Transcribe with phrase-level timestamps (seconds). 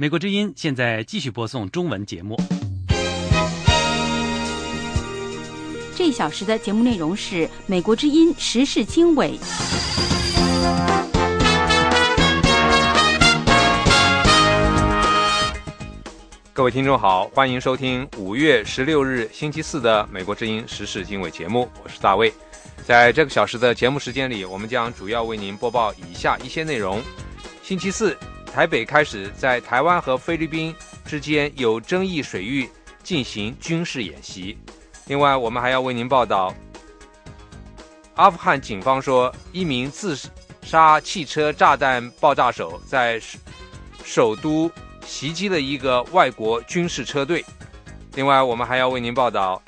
[0.00, 2.40] 美国之音现在继续播送中文节目。
[5.96, 9.36] 这一小时的节目内容是美国之音时事经纬。
[16.52, 22.32] 各位听众好，欢迎收听五月十六日星期四的美国之音时事经纬节目，我是大卫。
[22.86, 27.02] 在这个小时的节目时间里，我们将主要为您播报以下一些内容：
[27.64, 28.16] 星期四，
[28.52, 32.68] 台北开始在台湾和菲律宾之间有争议水域
[33.04, 34.58] 进行军事演习。
[35.06, 36.52] 另外，我们还要为您报道，
[38.16, 40.18] 阿富汗警方说，一名自
[40.62, 43.20] 杀汽车炸弹爆炸手在
[44.04, 44.70] 首都
[45.06, 47.44] 袭击了一个外国军事车队。
[48.14, 49.62] 另外，我们还要为您报道，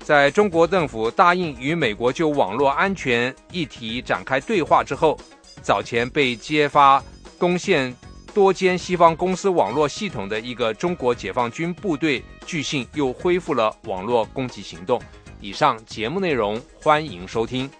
[0.00, 5.18] 在中国政府答应与美国就网络安全议题展开对话之后，
[5.62, 7.02] 早前被揭发
[7.38, 7.94] 攻陷。
[8.34, 15.00] 多间西方公司网络系统的一个中国解放军部队，据信又恢复了网络攻击行动。
[15.40, 17.70] 以上节目内容，欢迎收听。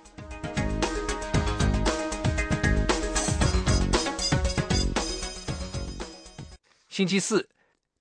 [6.88, 7.46] 星期四，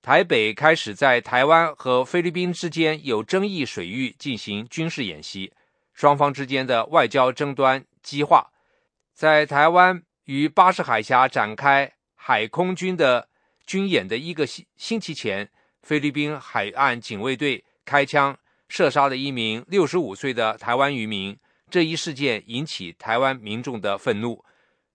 [0.00, 5.52] 台北开始在台湾和菲律宾之间有争议水域进行军事演习，
[5.92, 8.50] 双方之间的外交争端激化，
[9.12, 11.94] 在台湾与巴士海峡展开。
[12.18, 13.28] 海空军的
[13.64, 15.48] 军演的一个星星期前，
[15.82, 18.36] 菲律宾海岸警卫队开枪
[18.68, 21.38] 射杀了一名六十五岁的台湾渔民。
[21.70, 24.44] 这一事件引起台湾民众的愤怒。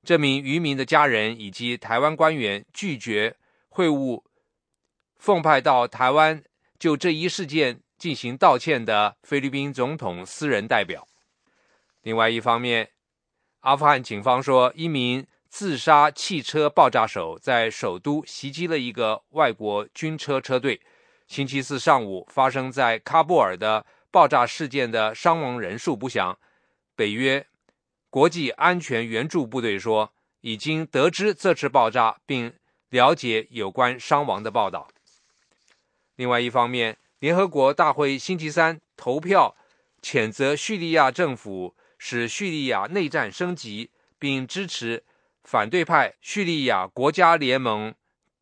[0.04, 3.38] 这名渔民的家人以及台湾官员拒绝
[3.70, 4.24] 会晤
[5.18, 6.44] 奉派到台湾
[6.78, 11.08] 就这一事件进行道歉的菲律宾总统私人代表。
[12.02, 12.90] 另外一方面，
[13.62, 15.26] 阿富汗警方说，一名。
[15.54, 20.80] 自杀汽车爆炸手在首都袭击了一个外国军车车队。
[21.28, 26.40] 星期四上午发生在喀布尔的爆炸事件的伤亡人数不详。
[26.96, 27.46] 北约
[28.10, 32.54] 国际安全援助部队说，已经得知这次爆炸，并
[32.88, 34.88] 了解有关伤亡的报道。
[36.16, 39.58] 另外一方面，联合国大会星期三投票
[40.02, 45.04] 谴责叙利亚政府使叙利亚内战升级，并支持。
[45.44, 47.94] 反对派叙利亚国家联盟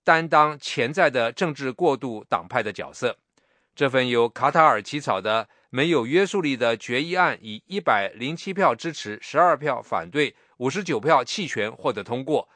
[0.06, 3.18] 担当潜在的政治过渡党派的角色。
[3.76, 12.48] 这份由卡塔尔起草的没有约束力的决议案，以一百零七票支持、十二票反对、五十九票弃权获得通过。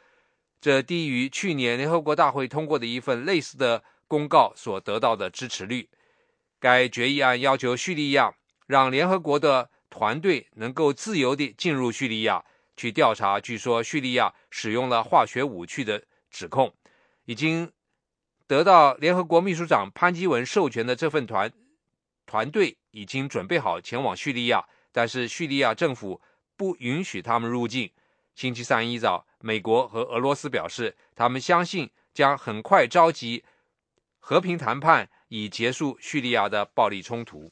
[0.61, 5.89] 这低于去年联合国大会通过的一份类似的公告所得到的支持率。
[6.61, 8.33] 该决议案要求叙利亚
[8.67, 12.43] 让联合国的团队能够自由地进入叙利亚。
[12.75, 16.73] 去调查，据说叙利亚使用了化学武器的指控，
[17.25, 17.71] 已经
[18.47, 21.53] 得到联合国秘书长潘基文授权的这份团
[22.25, 26.19] 团队已经准备好前往叙利亚，但是叙利亚政府
[26.57, 27.91] 不允许他们入境。
[28.33, 33.43] 星期三一早，美国和俄罗斯表示，他们相信将很快召集
[34.19, 37.51] 和平谈判，以结束叙利亚的暴力冲突。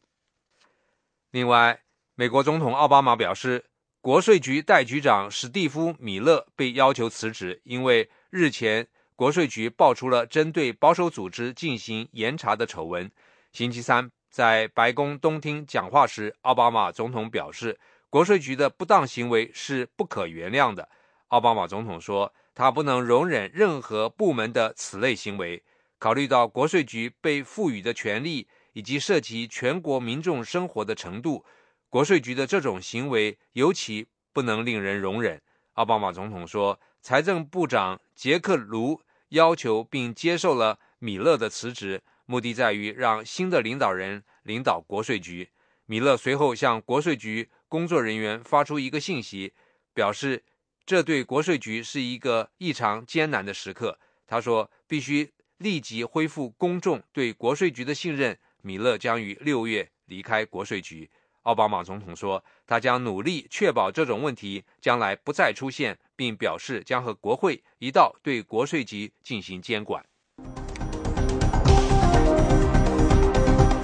[1.30, 1.84] 另外，
[2.16, 3.66] 美国总统奥巴马表示。
[4.04, 13.12] 国税局代局长史蒂夫·米勒被要求辞职，因为日前国税局爆出了针对保守组织进行严查的丑闻。
[13.52, 17.80] 星期三在白宫东厅讲话时，奥巴马总统表示，
[18.10, 20.90] 国税局的不当行为是不可原谅的。
[21.28, 25.62] 奥巴马总统说，他不能容忍任何部门的此类行为。
[26.00, 31.46] 考虑到国税局被赋予的权利以及涉及全国民众生活的程度。
[31.92, 35.42] 国税局的这种行为尤其不能令人容忍，
[35.74, 36.80] 奥巴马总统说。
[37.02, 45.50] 财政部长杰克卢要求并接受了米勒的辞职，目的在于让新的领导人领导国税局。
[45.86, 49.52] 米勒随后向国税局工作人员发出一个信息，
[49.94, 50.44] 表示
[50.86, 54.00] 这对国税局是一个异常艰难的时刻。
[54.26, 61.10] 他说：“必须立即恢复公众对国税局的信任。”米勒将于六月离开国税局。
[61.44, 70.06] 奥巴马总统说，他将努力确保这种问题将来不再出现，并表示将和国会一道对国税局进行监管。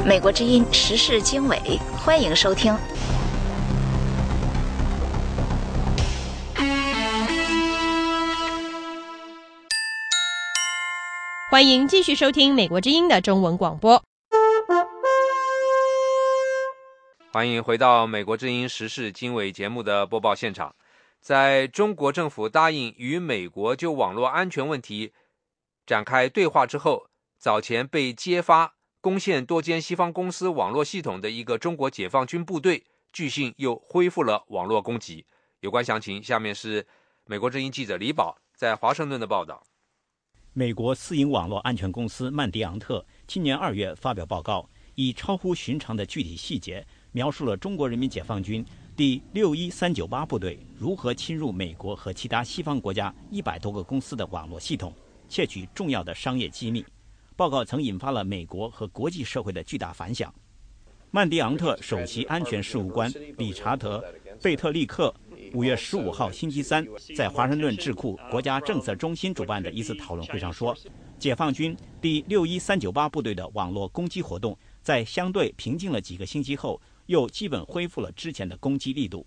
[0.06, 1.60] 美国之音时事经纬，
[1.98, 2.78] 欢迎收听。
[11.50, 14.04] 欢迎继续收听美国之音的中文广播。
[17.34, 20.74] 欢迎回到美国之音时事经纬节目的播报现场。
[21.20, 25.12] 在中国政府答应与美国就网络安全问题
[25.86, 35.26] 展开对话之后，早前被揭发攻陷多间西方公司网络系统的一个中国解放军部队，据信又恢复了网络攻击。
[35.60, 36.88] 有关详情，下面是
[37.26, 39.62] 美国之音记者李宝在华盛顿的报道。
[40.54, 48.64] 美国私营网络安全公司曼迪昂特今年二月发表报告，以超乎寻常的具体细节描述了中国人民解放军
[48.96, 54.94] 第六一三九八部队如何侵入美国和其他西方国家一百多个公司的网络系统，
[55.28, 56.86] 窃取重要的商业机密。
[57.36, 60.32] 报告曾引发了美国和国际社会的巨大反响。
[61.10, 63.98] 曼迪昂特首席安全事务官理查德·
[64.44, 65.12] 贝特利克。
[65.54, 66.86] 五月十五号星期三，
[67.16, 70.76] 在华盛顿智库国家政策中心主办的一次讨论会上说，
[71.18, 79.26] 解放军第六一三九八部队的网络攻击活动在相对平静了几个星期后，又基本恢复了之前的攻击力度。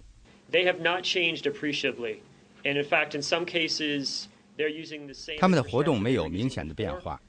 [5.38, 7.20] 他们的活动没有明显的变化。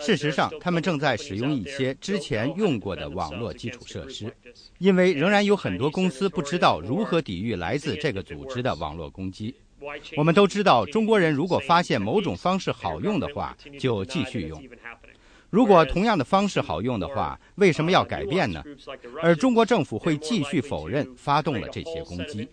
[0.00, 4.34] 事实上，他们正在使用一些之前用过的网络基础设施，
[4.78, 9.54] 因为仍然有很多公司不知道如何抵御来自这个组织的网络攻击。
[10.16, 14.60] 我们都知道，中国人如果发现某种方式好用的话，就继续用。
[15.50, 18.62] 如果同样的方式好用的话，为什么要改变呢？
[19.20, 22.48] 而中国政府会继续否认发动了这些攻击。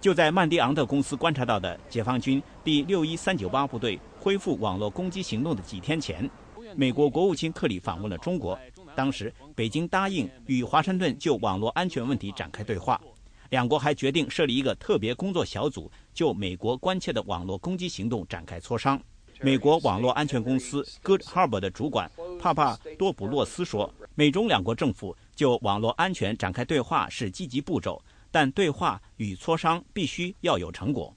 [0.00, 6.28] 就在曼迪昂特公司观察到的解放军第六一三九八部队恢复网络攻击行动的几天前，
[6.74, 8.58] 美国国务卿克里访问了中国。
[8.96, 13.00] 当时，北京答应与华盛顿就网络安全问题展开对话，
[13.50, 19.00] 两国还决定设立一个特别工作小组，就美国关切的网络攻击行动展开磋商。
[19.44, 22.08] 美国网络安全公司 Good Harbor 的主管
[22.38, 28.00] 帕帕多普洛斯说：“美中两国政府就网络安全展开对话是积极步骤，
[28.30, 31.12] 但对话与磋商必须要有成果。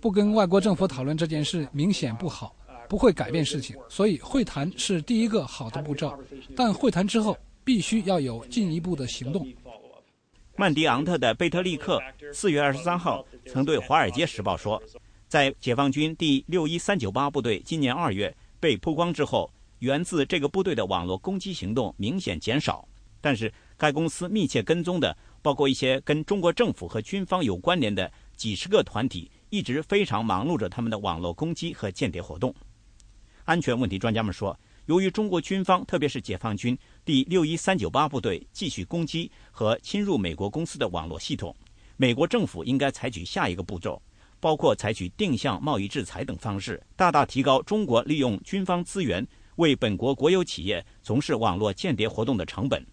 [0.00, 2.52] 不跟外国政府讨论这件事明显不好，
[2.88, 3.76] 不会改变事情。
[3.88, 6.18] 所以会谈是第一个好的步骤，
[6.56, 9.46] 但会谈之后必须要有进一步的行动。”
[10.62, 12.00] 曼迪昂特的贝特利克
[12.32, 14.80] 四月二十三号曾对《华尔街时报》说，
[15.26, 22.86] 在解放军第六一三九八部队今年二月被曝光之后，源自这个部队的网络攻击行动明显减少。
[23.20, 32.54] 但是，该公司密切跟踪的包括一些跟中国政府和军方有关联的几十个团体，一直非常忙碌着他们的网络攻击和间谍活动。
[33.46, 34.56] 安全问题专家们说。
[34.86, 41.52] 由于中国军方，特别是解放军第六一三九八部队继续攻击和侵入美国公司的网络系统，
[41.96, 44.00] 美国政府应该采取下一个步骤，
[44.38, 49.26] 包括采取定向贸易制裁等方式，大大提高中国利用军方资源
[49.56, 52.86] 为本国国有企业从事网络间谍活动的成本。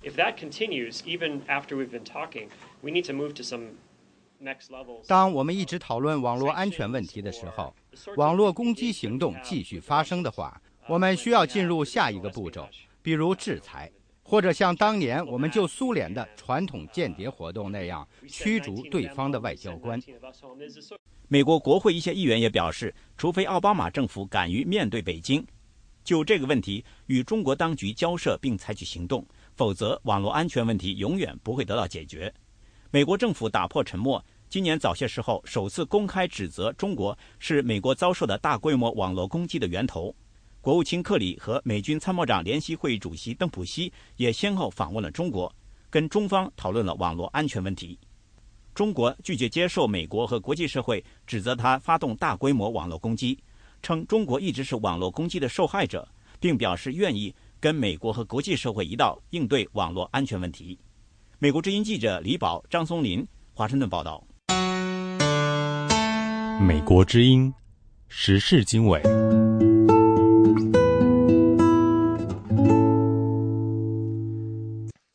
[5.08, 7.76] 当我们一直讨论网络安全问题的时候，
[8.18, 10.60] 网络攻击行动继续发生的话。
[10.88, 12.68] 我们需要进入下一个步骤，
[13.04, 13.92] 比如制裁，
[14.30, 20.00] 或者像当年我们就苏联的传统间谍活动那样驱逐对方的外交官。
[21.28, 25.44] 美国国会一些议员也表示，除非奥巴马政府敢于面对北京，
[26.04, 32.32] 就这个问题与中国当局交涉并采取行动，否则网络安全问题永远不会得到解决。
[32.92, 40.16] 美国政府打破沉默，今年早些时候首次公开指责中国是美国遭受的大规模网络攻击的源头。
[40.62, 45.54] 国务卿克里和美军参谋长联席会议主席邓普西也先后访问了中国，
[45.90, 47.98] 跟中方讨论了网络安全问题。
[48.74, 53.42] 中国拒绝接受美国和国际社会指责他发动大规模网络攻击，
[53.82, 56.06] 称中国一直是网络攻击的受害者，
[56.42, 60.78] 并表示愿意跟美国和国际社会一道应对网络安全问题。
[61.40, 64.22] 美国之音记者李宝、张松林，华盛顿报道。
[66.62, 67.54] 美国之音
[68.10, 69.02] 时事经纬。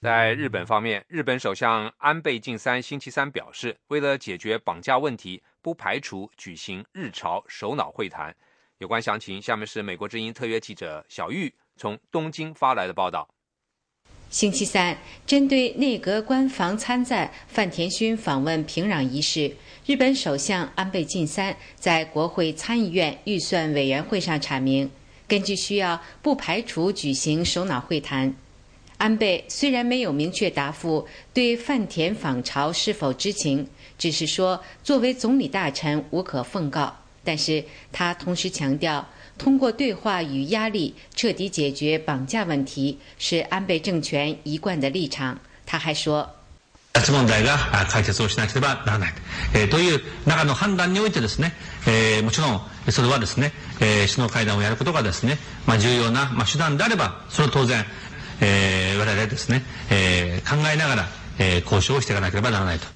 [0.04, 8.36] 在日本方面，日本首相安倍晋三星期三表示，为了解决绑架问题，不排除举行日朝首脑会谈。
[8.76, 13.26] 有关详情，下面是美国之音特约记者小玉从东京发来的报道。
[14.28, 14.94] 星期三，
[15.24, 19.56] 针对内阁官房参赞范田勋访问平壤一事，
[19.86, 24.90] 日本首相安倍晋三在国会参议院预算委员会上阐明，
[25.26, 28.34] 根据需要，不排除举行首脑会谈。
[29.03, 33.65] 安倍虽然没有明确答复对范田访朝是否知情，
[33.97, 36.93] 只是说作为总理大臣无可奉告。
[37.23, 45.39] 但是他同时强调，通过对话与压力彻底解决绑架问题是安倍政权一贯的立场。
[45.65, 46.27] 他还说：“
[46.93, 47.55] 拉致問題が
[47.87, 49.13] 解決をしなければならない、
[49.53, 51.53] えー、という中の判断においてですね、
[51.87, 57.85] えー、もちろんそれはですね、えー、首脳会談をやることがですね、まあ、重要な、まあ、手段であればそれは当然、
[58.41, 62.87] えー、我々ですね、えー、考えながら、えー、交渉をしていかなければならないと。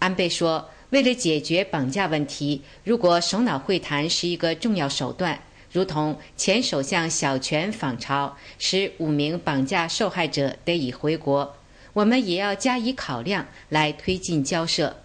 [0.00, 5.38] 安倍说，为了解决绑架问题，如果首脑会谈是一个重要手段，
[5.72, 11.56] 如同前首相小泉访朝，使五名绑架受害者得以回国。
[11.94, 14.96] 我们也要加以考量来推进交涉。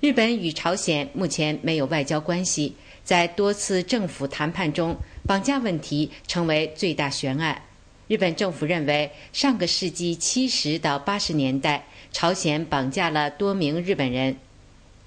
[0.00, 7.62] 日本与朝鲜目前没有外交关系，在多次政府谈判中，绑架问题成为最大悬案。
[8.07, 14.37] 日本政府认为，上个世纪七十到八十年代，朝鲜绑架了多名日本人。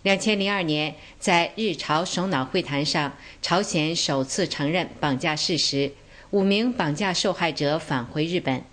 [0.02, 5.92] 两千零二年，在日朝首脑会谈上，朝鲜首次承认绑架事实，
[6.30, 8.64] 五名绑架受害者返回日本。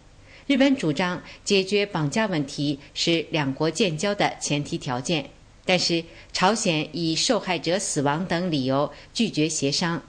[0.48, 5.29] 日本主张解决绑架问题是两国建交的前提条件，
[5.65, 6.03] 但是
[6.34, 10.01] 朝鲜以受害者死亡等理由拒绝协商。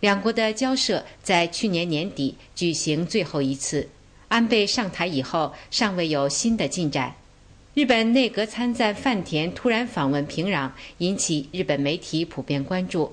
[0.00, 3.88] 两国的交涉在去年年底举行最后一次，
[4.28, 7.14] 安倍上台以后尚未有新的进展。
[7.74, 13.12] 日本内阁参赞饭田突然访问平壤，引起日本媒体普遍关注。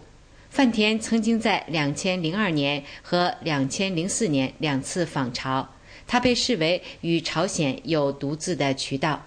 [0.50, 5.70] 饭田曾经在2002年和2004年两次访朝。
[6.08, 9.25] 他被视为与朝鲜有独自的渠道。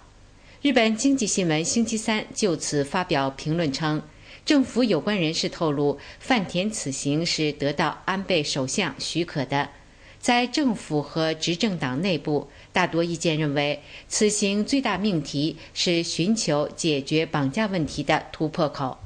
[0.62, 4.02] 日本经济新闻星期三就此发表评论称，
[4.44, 9.68] 政府有关人士透露，饭田此行是得到安倍首相许可的。
[10.20, 18.99] 在政府和执政党内部，大多意见认为，此行最大命题是寻求解决绑架问题的突破口。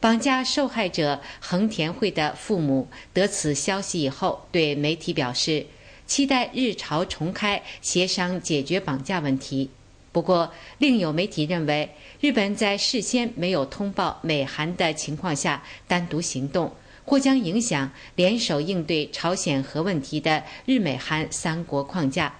[0.00, 5.66] 绑架受害者横田惠的父母得此消息以后，对媒体表示。
[6.06, 9.70] 期待日朝重开协商解决绑架问题。
[10.16, 16.72] 不过，另有媒体认为，日本在事先没有通报美韩的情况下单独行动，
[17.04, 22.34] 或将影响联手应对朝鲜核问题的日美韩三国框架。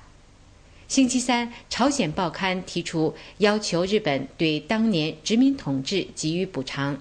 [0.88, 6.98] 星期三，朝鲜报刊提出要求日本对当年殖民统治给予补偿。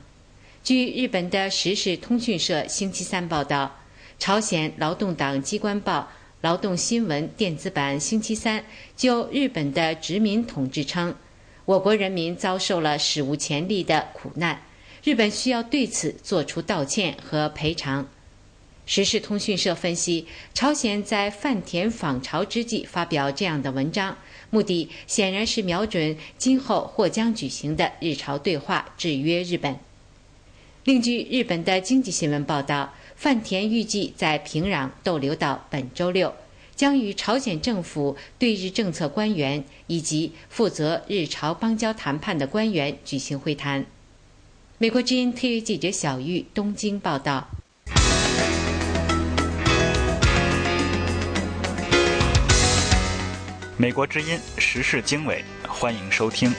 [0.62, 3.78] 据日本的时事通讯社星期三报道，
[4.20, 6.10] 朝鲜劳动党机关报。
[6.46, 8.64] 劳动新闻电子版星期三
[8.96, 11.16] 就日本的殖民统治称，
[11.66, 14.62] 我国人民遭受了史无前例的苦难，
[15.04, 18.08] 日本需要对此作出道歉和赔偿。
[18.86, 24.16] 时事通讯社分析，朝鲜在饭田访朝之际发表这样的文章，
[24.52, 29.76] 目的显然是瞄准今后或将举行的日朝对话，制约日本。
[30.84, 32.94] 另据日本的经济新闻报道。
[33.26, 36.32] 范田预计在平壤逗留到本周六，
[36.76, 43.84] 将与朝鲜政府对日政策官员以及负责日朝邦交谈判的官员举行会谈。
[44.78, 47.48] 美国之音特约记者小玉东京报道。
[53.76, 56.54] 美国之音时事经纬，欢迎收听。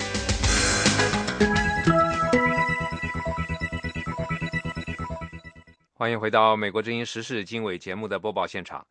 [5.99, 8.87] 欢迎回到《美国之音时事经纬》节目的播报现场。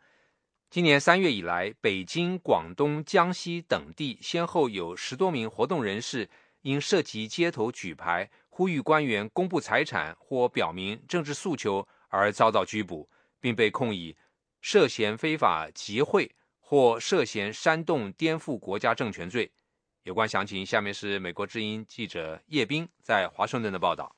[0.71, 6.27] 今年三月以来，北京、广东、江西等地先后有十多名活动人士
[6.61, 13.07] 因涉及街头举牌、呼吁官员公布财产或表明政治诉求而遭到拘捕，
[13.39, 14.17] 并被控以
[14.59, 19.51] 涉嫌非法集会或涉嫌煽动颠覆国家政权罪。
[20.01, 24.15] 有关详情，下面是美国之音记者叶斌在华盛顿的报道。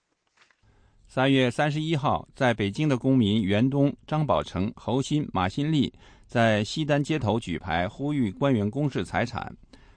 [1.10, 5.92] 三月三十一号，在北京的公民袁东、张宝成、侯鑫、马新立
[6.28, 9.56] 在西单街头举牌，呼吁官员公示财产。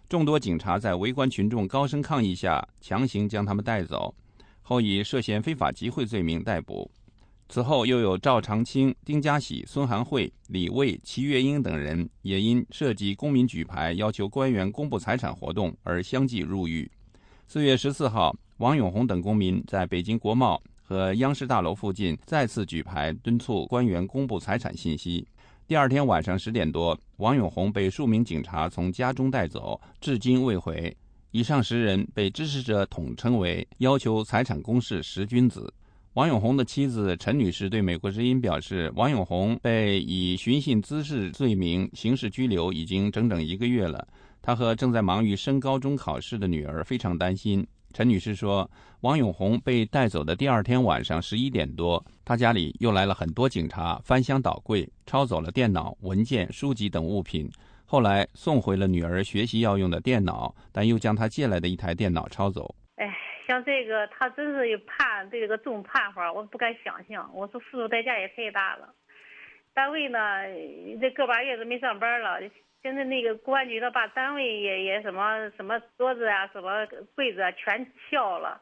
[0.08, 4.14] 众多警察在围观群众高声抗议下，强行将他们带走，
[4.62, 6.88] 后以涉嫌非法集会罪名逮捕。
[7.48, 16.88] 此后，又有赵长青、丁家喜、孙涵慧、李卫、齐月英等人也因涉及公民举牌要求官员公布财产活动而相继入狱。
[17.48, 20.62] 四月十四号，王永红等公民在北京国贸。
[20.90, 25.24] 和央视大楼附近再次举牌敦促官员公布财产信息。
[25.68, 30.94] 第二天晚上十点多，王永红被数名警察从家中带走，至今未回。
[31.30, 35.72] 以上十人被支持者统称为“要求财产公示十君子”。
[36.14, 44.04] 王永红的妻子陈女士对美国之音表示，王永红被以寻衅滋事罪名刑事拘留已经整整一个月了。
[44.42, 47.64] 她和正在忙于升高中考试的女儿非常担心。
[47.92, 48.70] 陈女士说，
[49.00, 57.50] 王永红被带走的第二天晚上十一点多，他家里又来了很多警察，翻箱倒柜，抄走了电脑、文件、书籍等物品。
[57.84, 62.72] 后来送回了女儿学习要用的电脑，但又将她借来的一台电脑抄走。
[62.94, 63.12] 哎，
[63.48, 67.28] 像这个他真是判这个重判法，我不敢想象。
[67.34, 68.94] 我说付出代价也太大了。
[69.74, 70.18] 单位呢，
[71.00, 72.38] 这个把月都没上班了。
[72.82, 78.60] 现在那个公安局的把单位也也什么什么桌子啊、什么柜子啊全撬了，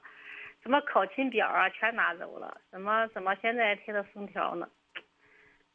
[0.63, 4.69] 什么考勤表啊全拿走了，什么什么现在贴的封条呢？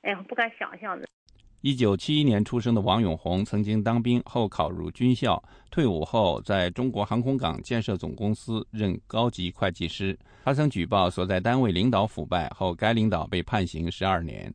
[0.02, 1.08] 哎呀，不敢想象的。
[1.62, 10.20] 一九七一年出生的王永红曾经当兵后考入军校，退伍后在中国航空港建设总公司任高级会计师。
[10.44, 14.54] 他曾举报所在单位领导腐败后，该领导被判刑十二年。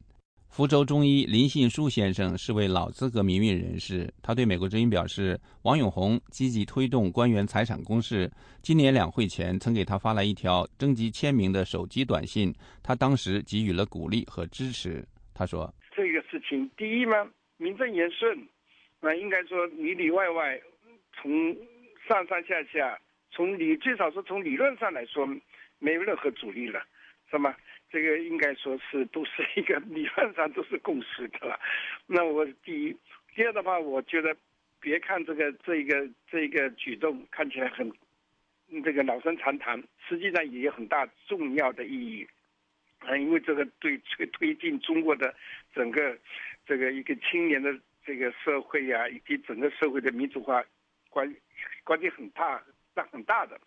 [0.49, 8.29] 福州中医林信书先生是位老资格民运人士，他对美国之音表示，王永红积极推动官员财产公示。
[8.61, 12.53] 今年两会前曾给他发来一条征集签名的手机短信，
[12.83, 15.07] 他当时给予了鼓励和支持。
[15.33, 15.73] 他说。
[15.95, 18.49] 这个事情，第一嘛，名正言顺，
[19.01, 20.61] 那应该说里里外外，
[21.21, 21.55] 从
[22.09, 22.99] 上上下下，
[23.31, 25.25] 从理最少是从理论上来说，
[25.79, 26.81] 没有任何阻力了，
[27.31, 27.55] 是吗？
[27.91, 31.59] 这个应该说是 都是一个理论上都是共识的了。
[32.07, 32.97] 那我第一，
[33.35, 34.37] 第二的话，我觉得，
[34.81, 37.91] 别看这个这个这个举动看起来很，
[38.85, 42.27] 这个老生常谈，实际上也有很大重要的意义。
[43.01, 45.35] 啊，因为这个对推推进中国的
[45.73, 46.19] 整个
[46.67, 47.73] 这个一个青年的
[48.05, 50.65] 这个社会呀，以及整个社会的民主化
[51.09, 51.33] 关
[51.85, 52.61] 关系很大，
[52.95, 53.59] 大很大的，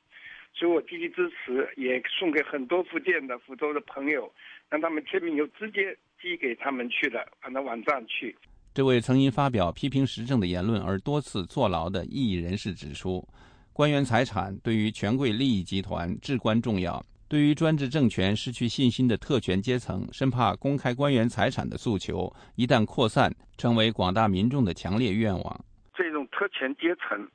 [0.54, 4.32] 所以我积极支持，也送给很多福建的福州的朋友，
[4.70, 8.36] 让他们签名就直接寄给他们去了，放到网站去。
[8.74, 13.28] 这位曾因发表批评时政的言论而多次坐牢的异议人士指出，
[13.74, 17.04] 官员财产对于权贵利益集团至关重要。
[17.28, 25.66] 对于专制政权失去信心的特权阶层，生怕公开官员财产的诉求一旦扩散，成为广大民众的强烈愿望。
[25.96, 27.26] 这种特权阶层，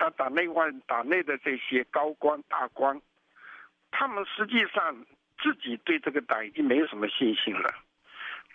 [0.00, 2.98] 他党内外党内的这些高官大官，
[3.90, 4.96] 他们实际上
[5.42, 7.70] 自己对这个党已经没有什么信心了。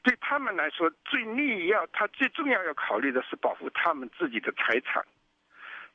[0.02, 5.06] 对他们来说，最利要他最重要要考虑的是保护他们自己的财产。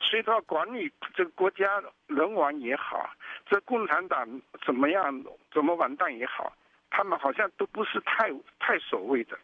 [0.00, 3.10] 所以他管理这个国家人亡也好，
[3.44, 6.56] 这共产党怎么样怎么完蛋也好，
[6.90, 9.36] 他们好像都不是太太所谓的。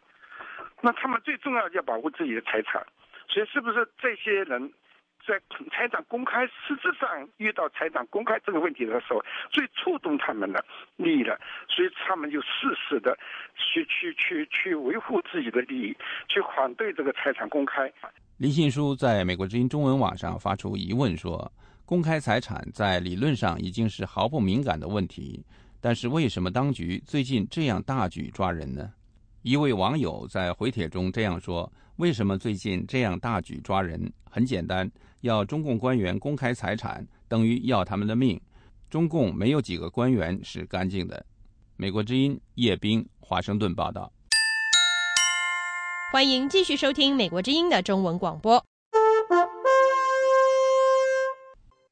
[0.79, 2.81] 那他们最重要就要保护自己的财产，
[3.27, 4.71] 所以是不是这些人
[5.27, 5.37] 在
[5.69, 10.63] 财产公开，实质上遇到财产公开这个问题的时候，最触动他们的
[10.95, 11.37] 利益了，
[11.67, 12.47] 所以他们就誓
[12.87, 13.17] 死的
[13.55, 15.97] 去去去去维护自己的利益，
[16.29, 17.91] 去反对这个财产公开。
[18.37, 21.51] 林信书在美国之音中文网上发出疑问说
[21.85, 25.43] ：“公开财产在理论上已经是毫不敏感的问题，
[25.81, 28.89] 但是为什么当局最近这样大举抓人呢？”
[29.43, 34.13] 一位网友在回帖中这样说：“为什么最近这样大举抓人？
[34.29, 34.87] 很简单，
[35.21, 38.39] 要中共官员公开财产，等于要他们的命。
[38.87, 41.25] 中共没有几个官员是干净的。”
[41.75, 44.13] 美国之音叶冰华盛顿报道。
[46.11, 48.63] 欢迎继续收听《美国之音》的中文广播。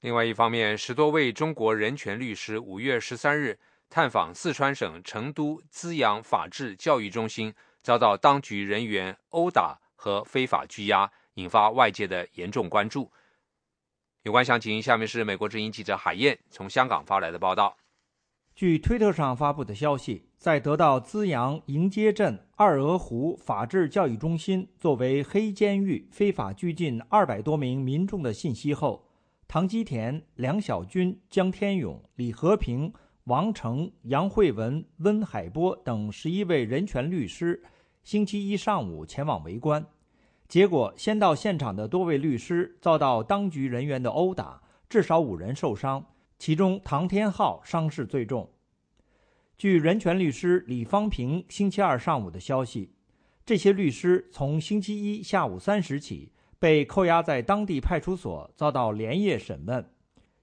[0.01, 3.57] 另外一方面，十多位中国人权律师五月十三日
[3.89, 13.11] 探访四川省成都资阳法治教育中心，遭到当局人员殴打和非法拘押，引发外界的严重关注。
[14.21, 17.75] 有关详情，下面是美国之音记者海燕从香港发来的报道。
[18.53, 29.07] 据推特上发布的消息，在得到资阳迎接镇二鹅湖法治教育中心作为黑监狱非法拘禁二百多名民众的信息后，
[29.47, 37.63] 唐基田、梁小军、江天勇、李和平、王成、杨慧文、温海波等十一位人权律师
[38.03, 39.83] 星期一上午前往围观，
[40.47, 46.05] 结果先到现场的多位律师遭到当局人员的殴打，至少五人受伤。
[46.37, 48.49] 其中，唐天浩伤势最重。
[49.57, 52.93] 据人权律师李方平星期二上午的消息，
[53.45, 59.89] 这些律师从星期一下午三时起被扣押在当地派出所，遭到连夜审问。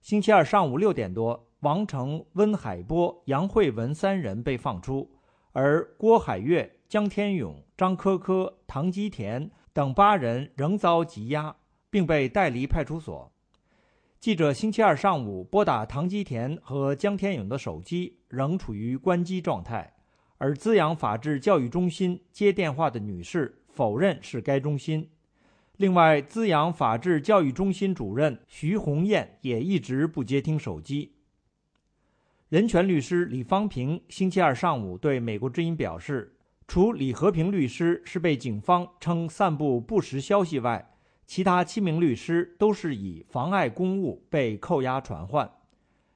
[0.01, 5.11] 星期二上午六点多，王成、温海波、杨慧文三人被放出，
[5.53, 11.57] 而郭海月、江天勇、张科科、唐基田等八人仍遭羁押，
[11.89, 13.33] 并被带离派出所。
[14.21, 19.95] 记者星期二上午拨打唐基田和江天勇的手机，仍处于关机状态。
[20.39, 25.09] 而滋养法治教育中心接电话的女士否认是该中心。
[25.77, 31.15] 另外，滋养法治教育中心主任徐红艳也一直不接听手机。
[32.49, 36.37] 人权律师李方平星期二上午对美国之音表示，
[36.73, 40.83] 除李和平律师是被警方称散布不实消息外，
[41.27, 45.47] 其他七名律师都是以妨碍公务被扣押传唤。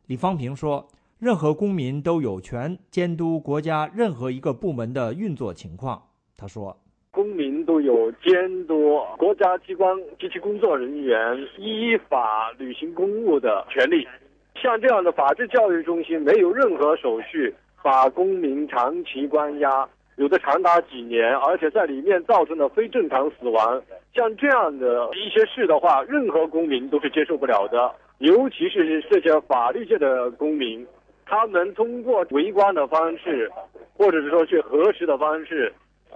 [0.07, 0.89] 李方平说
[1.21, 6.03] ：“任何公民都有权监督国家任何一个部门的运作情况。”
[6.39, 6.75] 他说
[7.13, 14.09] ：“公民都有监督国家机关及其工作人员依法履行公务的权利。
[14.55, 19.87] 像这样的法治教育中心，没有任何手续把公民长期关押。”
[20.17, 23.83] 有的长达几年，而且在里面造成了非正常死亡，
[24.15, 27.95] 像这样的一些事的话，任何公民都是接受不了的。
[28.19, 30.87] 尤其是这些法律界的公民，
[31.27, 33.51] 他们通过围观的方式，
[33.93, 35.71] 或者是说去核实的方式，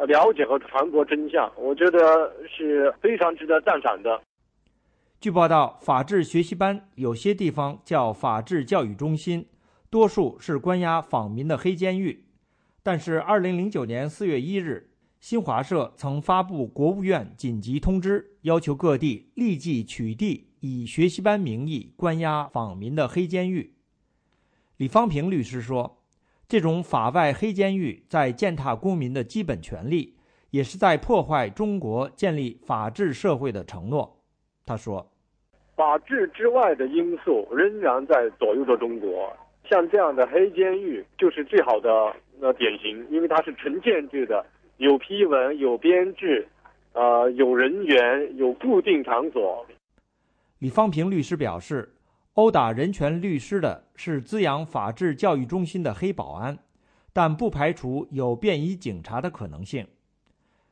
[0.06, 4.18] 了解和传播真相，我觉得是非常值得赞赏的。
[5.20, 9.46] 据报道，法治学习班有些地方叫法治教育中心，
[9.90, 12.24] 多数是关押访民的黑监狱。
[12.82, 14.88] 但是，二零零九年四月一日，
[15.18, 23.74] 新华社曾发布国务院紧急通知，要求各地立即取缔以学习班名义关押访民的黑监狱。
[24.78, 25.98] 李方平律师说
[26.48, 30.16] ：“这种法外黑监狱在践踏公民的基本权利，
[30.48, 34.22] 也是在破坏中国建立法治社会的承诺。”
[34.64, 35.12] 他说
[35.76, 39.30] ：“法治之外的因素仍然在左右着中国，
[39.68, 44.44] 像这样的黑监狱就是最好的。”那典型，因为它是纯建制的，
[44.78, 46.48] 有批文、有编制，
[46.94, 49.66] 呃，有人员、有固定场所。
[50.58, 51.94] 李方平律师表示，
[52.34, 56.58] 殴打人权律师的是滋养法治教育中心的黑保安，
[57.12, 59.86] 但不排除有便衣警察的可能性。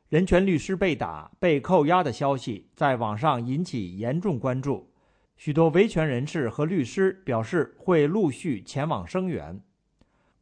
[0.09, 4.90] 人权律师被打、被扣押的消息在网上引起严重关注，
[5.37, 9.61] 许多维权人士和律师表示会陆续前往声援。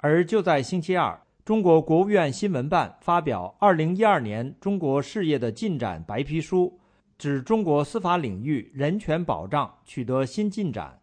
[0.09, 6.79] 而就在星期二，中国国务院新闻办发表《二零一二年中国事业的进展白皮书》，
[7.19, 11.01] 指中国司法领域人权保障取得新进展。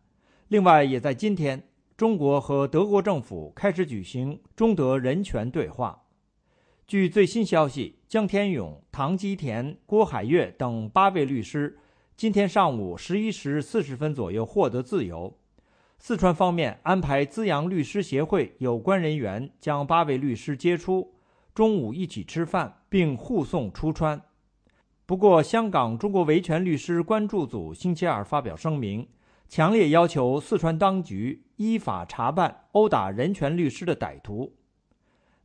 [0.48, 6.04] 另外，也在今天，中国和德国政府开始举行中德人权对话。
[6.88, 11.78] 据最新消息，江天勇、唐基田、郭海月等八位律师
[12.16, 15.38] 今天上午十一时四十分左右获得自由。
[16.06, 21.14] 四川方面安排资阳律师协会有关人员将八位律师接出，
[21.56, 24.22] 中午一起吃饭，并护送出川。
[25.06, 29.08] 不过，香港中国维权律师关注组星期二发表声明，
[29.48, 34.58] 强烈要求四川当局依法查办殴打人权律师的歹徒。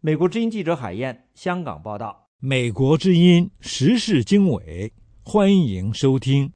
[0.01, 2.31] 美国之音记者海燕，香港报道。
[2.40, 4.92] 美国之音时事经纬，
[5.23, 6.51] 欢迎收听。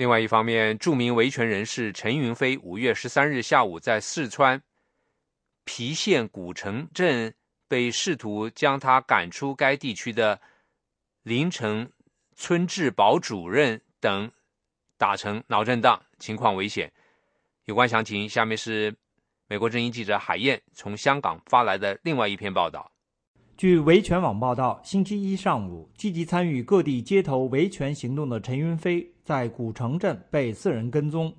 [0.00, 4.62] 另外一方面，著名维权人士陈云飞五月十三日下午在四川
[5.66, 7.34] 郫县古城镇
[7.68, 10.40] 被试图将他赶出该地区的
[11.22, 11.92] 临城
[12.34, 14.32] 村治保主任等
[14.96, 16.90] 打成脑震荡，情况危险。
[17.66, 18.96] 有关详情，下面是
[19.48, 22.90] 美国之音记者海燕从香港发来的另外一篇报道。
[23.60, 31.30] 据维权网报道，星期一上午，积极参与各地街头维权行动的陈云飞在古城镇被四人跟踪，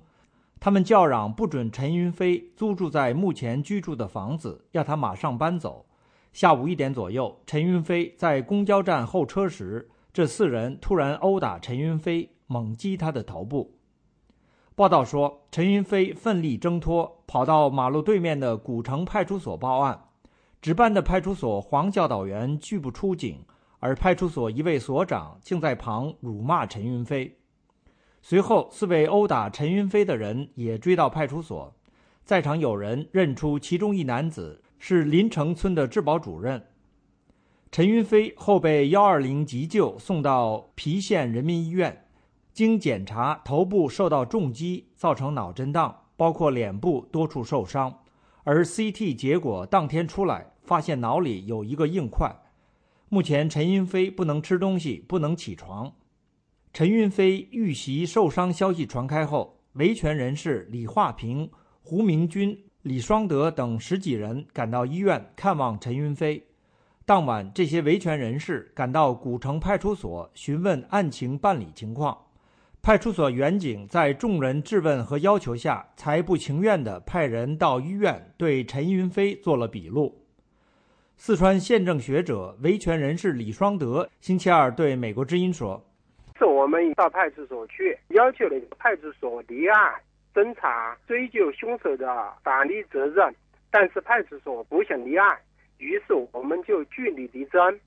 [0.60, 5.84] 他们叫嚷不准陈云飞租住在目前居住的房子，要他马上搬走。
[6.32, 13.74] 下午一点左右，陈云飞在公交站候车时，这四人突然殴打陈云飞，猛击他的头部。
[14.76, 20.01] 报道说，陈云飞奋力挣脱，跑到马路对面的古城派出所报案。
[20.62, 23.44] 值班的派出所黄教导员拒不出警，
[23.80, 27.36] 而派出所一位所长竟在旁辱骂陈云飞。
[28.22, 31.74] 随后，四位殴打陈云飞的人也追到派出所，
[32.24, 36.64] 在场有人认出其中一男子是林城村的治保主任。
[37.72, 42.04] 陈云飞后被幺二零急救送到郫县人民医院，
[42.52, 47.98] 经检查，头部受到重击，造成脑震荡，包括脸部多处受伤，
[48.44, 50.51] 而 CT 结果当天出来。
[50.62, 52.34] 发现脑里有一个硬块，
[53.08, 55.92] 目前陈云飞不能吃东西，不能起床。
[56.72, 61.50] 陈云飞遇袭受伤消息传开后，维权人士李化平、
[61.82, 66.46] 胡明军、李双德等十几人赶到医院看望陈云飞。
[67.04, 72.16] 当晚，这些维权人士赶到古城派出所询问案情办理情况，
[72.80, 80.21] 派出所员警在众人质问和要求下，才不情愿地派人到医院对陈云飞做了笔录。
[81.24, 85.80] 四川宪政学者、维权人士李双德星期二对美国之音说
[86.36, 89.94] ：“是我们到派出所去，要求那个派出所立案
[90.34, 93.32] 侦查、追究凶手的法律责任，
[93.70, 95.38] 但是派出所不想立案，
[95.78, 97.78] 于是我们就据理力争。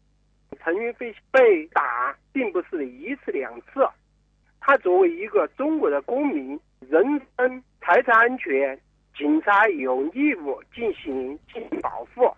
[0.64, 3.86] 陈云飞被打并不是一次两次，
[4.62, 7.04] 他作为一个中国的公民，人
[7.36, 8.80] 身财产安全，
[9.14, 12.34] 警察有义务进行进行保护。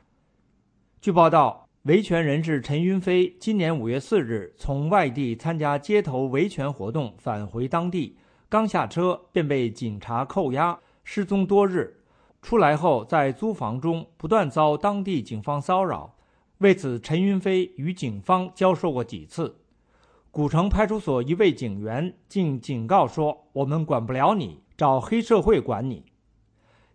[1.00, 8.18] 据报道，维权人士陈云飞今年五月四日从外地参加街头维权活动返回当地，
[8.50, 11.98] 刚下车便被警察扣押，失踪多日。
[12.42, 16.16] 出来后，在租房中不断遭当地警方骚扰。
[16.58, 19.56] 为此，陈云飞与警方交涉过几次。
[20.32, 26.06] 古城派出所一位警员竟警告说：“我们管不了你，找黑社会管你。”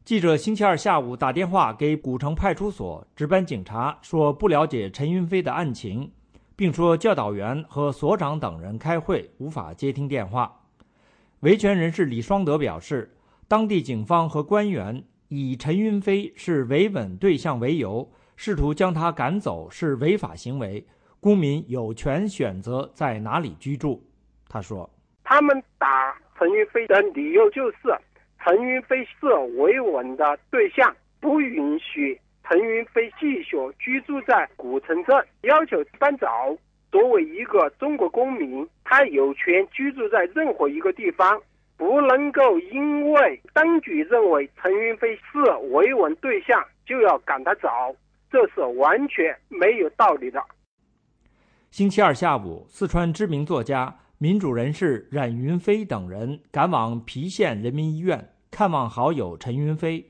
[0.05, 6.11] 记者星期二下午打电话给古城派出所值班警察，说不了解陈云飞的案情，
[6.57, 10.53] 并说教导员和所长等人开会，无法接听电话。
[11.41, 13.15] 维权人士李双德表示，
[13.47, 18.11] 当地警方和官员以陈云飞是维稳对象为由。
[18.35, 20.85] 试图将他赶走是违法行为，
[21.21, 24.05] 公民有权选择在哪里居住。
[24.49, 24.91] 他说
[25.23, 27.77] ：“他们打陈云飞的理由就是
[28.45, 29.27] 陈云飞是
[29.57, 36.27] 维稳的对象，不允许陈云飞继续居住在古城镇，要求搬走。
[36.91, 41.41] 作为一个中国公民，他有权居住在任何一个地方，
[41.77, 45.39] 不能够因为当局认为陈云飞是
[45.71, 47.69] 维稳对象就要赶他走。”
[48.33, 50.43] 这是完全没有道理的。
[51.71, 60.09] 星期二下午，四川知名作家、民主人士冉云飞等人赶往郫县人民医院看望好友陈云飞。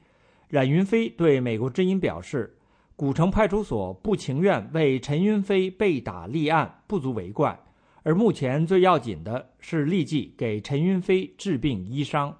[0.50, 2.54] 冉云飞对美国之音表示，
[2.94, 7.58] 古城派出所不情愿为陈云飞被打立案，不足为怪。
[8.02, 12.36] 而目前最要紧的是立即给陈云飞治病医伤。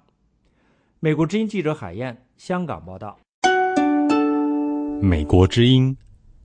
[0.99, 3.17] 美国之音记者海燕，香港报道。
[5.01, 5.97] 美国之音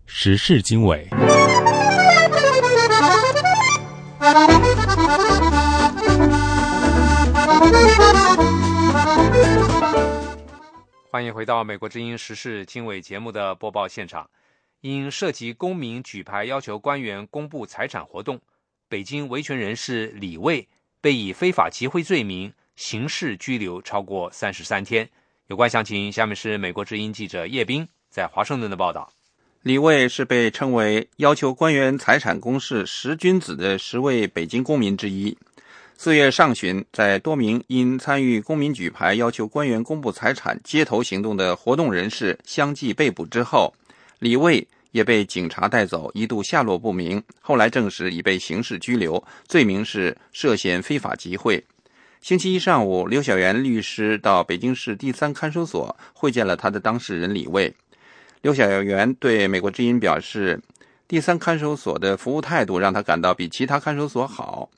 [0.07, 1.07] 时事经纬，
[11.11, 14.29] 欢迎回到美国之音时事经纬节目的播报现场。
[14.83, 18.38] 因涉及公民举牌要求官员公布财产活动，
[18.90, 20.68] 北京维权人士李卫
[21.01, 25.09] 被以非法集会罪名刑事拘留超过三十三天。
[25.47, 27.88] 有关详情，下面是美国之音记者叶冰。
[28.11, 29.11] 在华盛顿的报道，
[29.62, 35.35] 李卫是被称为要求官员财产公示十君子的十位北京公民之一。
[36.01, 43.75] 四月上旬，在多名因参与公民举牌要求官员公布财产街头行动的活动人士相继被捕之后，
[44.21, 47.21] 李卫也被警察带走，一度下落不明。
[47.41, 51.63] 后来证实已被刑事拘留，罪名是涉嫌非法集会。
[52.21, 57.75] 星期一上午，刘晓媛律师到北京市第三看守所会见了他的当事人李卫。
[58.43, 60.63] 刘晓元对美国之音表示，
[61.09, 64.71] 第三看守所的服务态度让他感到比其他看守所好。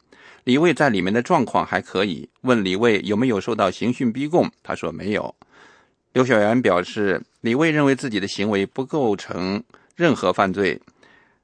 [0.44, 2.28] 李卫在里面的状况还可以。
[2.42, 5.34] 问李卫有没有受到刑讯逼供，他说没有。
[6.12, 9.62] 刘晓元表示，李卫认为自己的行为不构成
[9.96, 10.80] 任何犯罪。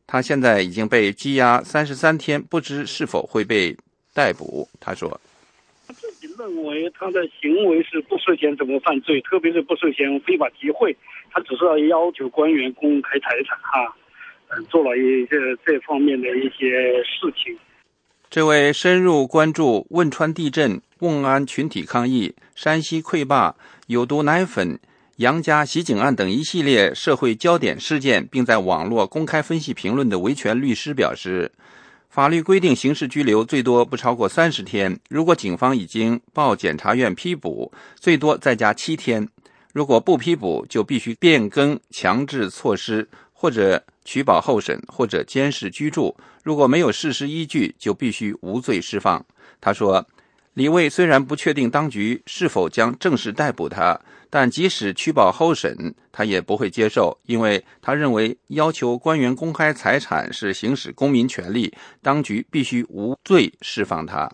[0.06, 3.76] 他现在已经被羁押三十三天，不知是否会被
[4.14, 4.68] 逮捕。
[4.80, 5.20] 他说。
[5.86, 10.96] 他自己认为他的行为是不涉嫌什么犯罪，特别是不涉嫌非法集会，
[11.30, 13.96] 他只是要求官员公开财产哈，
[14.48, 17.56] 嗯，做了一些这方面的一些事情。
[18.28, 23.54] 这位深入关注汶川地震、瓮安群体抗议、山西溃坝、
[23.86, 24.78] 有毒奶粉、
[25.16, 31.50] 杨家袭警案等一系列社会焦点事件，并在网络公开分析评论的维权律师表示。
[32.08, 34.98] 法律规定，刑事拘留最多不超过三十天。
[35.10, 39.28] 如果警方已经报检察院批捕，最多再加七天。
[39.74, 46.16] 如果不批捕，就必须变更强制措施，或者取保候审，或者监视居住。
[46.42, 49.22] 如果没有事实依据，就必须无罪释放。
[49.60, 50.06] 他说。
[50.56, 64.32] 李卫虽然不确定当局是否将正式逮捕他，但即使取保候审，他也不会接受，因为他认为要求官员公开财产是行使公民权利，当局必须无罪释放他。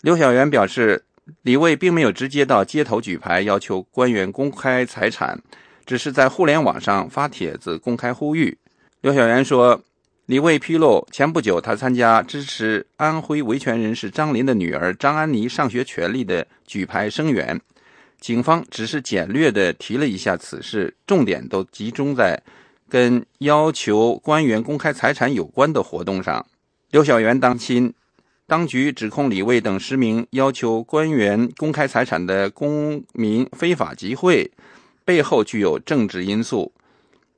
[0.00, 1.04] 刘晓元表示，
[1.42, 5.38] 李卫并没有直接到街头举牌要求官员公开财产，
[5.90, 8.56] 只是在互联网上发帖子公开呼吁。
[9.00, 9.82] 刘晓媛说。
[10.26, 17.60] 李卫披露，前不久他参加支持安徽维权人士张林的女儿张安妮上学权利的举牌声援，
[18.20, 22.40] 警方只是简略地提了一下此事，重点都集中在
[22.88, 26.46] 跟要求官员公开财产有关的活动上。
[26.92, 27.92] 刘晓媛当亲，
[28.46, 34.48] 当局指控李卫等十名要求官员公开财产的公民非法集会，
[35.10, 36.72] 背后具有政治因素，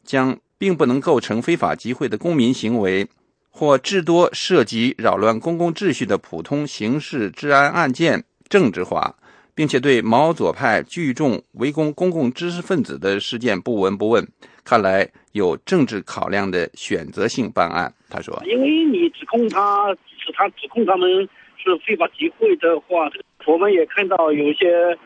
[0.04, 0.38] 将。
[0.62, 3.08] 并不能构成非法集会的公民行为，
[3.50, 9.12] 或至多涉及扰乱公共秩序的普通刑事治安案件政治化，
[9.56, 14.24] 并且对毛左派聚众围攻公共知识分子的事件不闻不问，
[14.62, 17.92] 看来有政治考量的选择性办案。
[18.08, 19.88] 他说：“因为你指控他，
[20.24, 23.10] 是他指控他们是非法集会的话，
[23.46, 24.96] 我们也看到有些。”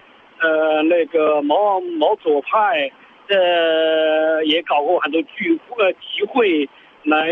[0.40, 2.90] 呃，那个毛毛左派，
[3.28, 6.68] 呃，也搞过很多聚呃集会
[7.04, 7.28] 来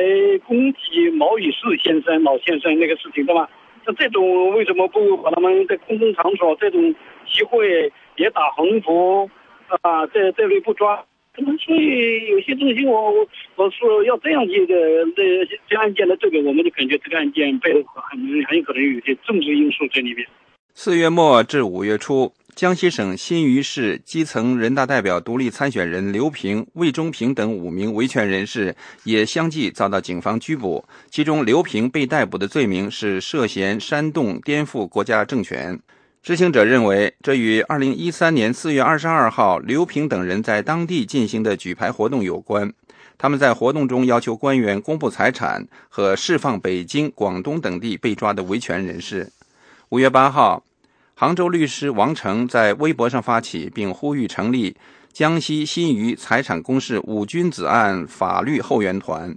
[0.46, 3.48] 攻击毛宇士先生、毛先生那个事情，对吧？
[3.86, 6.94] 那这种为什么不把他们在公共场所这种
[7.26, 9.28] 集会也打横幅
[9.82, 10.06] 啊？
[10.06, 11.04] 这这类不抓？
[11.36, 14.74] 可能所以有些东西，我我我说要这样子的
[15.16, 20.24] 这这案件的这个，我们就感觉这个案件背后很很有可能有些政治因素在里面。
[20.72, 22.32] 四月末至五月初。
[22.54, 30.84] 江西省新余市基层人大代表独立参选人刘平、魏忠平等五名维权人士也相继遭到警方拘捕。
[31.10, 35.80] 其中，刘平被逮捕的罪名是涉嫌煽动颠覆国家政权。
[36.22, 42.72] 知情者认为，这与2013年4月22号刘平等人在当地进行的举牌活动有关。
[43.18, 49.32] 他们在活动中要求官员公布财产和释放北京、广东等地被抓的维权人士。
[49.88, 50.62] 5月8号。
[51.16, 54.76] 杭州律师王成在微博上发起，并呼吁成立
[55.12, 59.32] 江西新余财产公示五君子案法律后援团。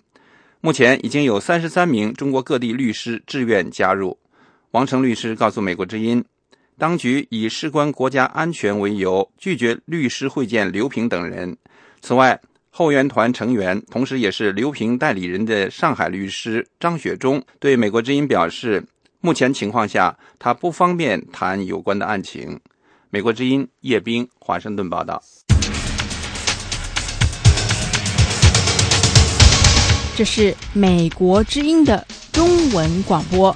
[0.59, 4.17] 目前已经有三十三名中国各地律师志愿加入。
[4.71, 6.25] 王成律师告诉美国之音，
[6.79, 11.55] 当局以事关国家安全为由，拒绝律师会见刘平等人。
[12.01, 18.83] 此外，后援团成员，同时也是刘平代理人的上海律师张雪忠对美国之音表示。
[19.27, 22.57] 目前情况下，他不方便谈有关的案情。
[23.09, 25.21] 美国之音叶冰华盛顿报道。
[30.15, 33.53] 这是美国之音的中文广播。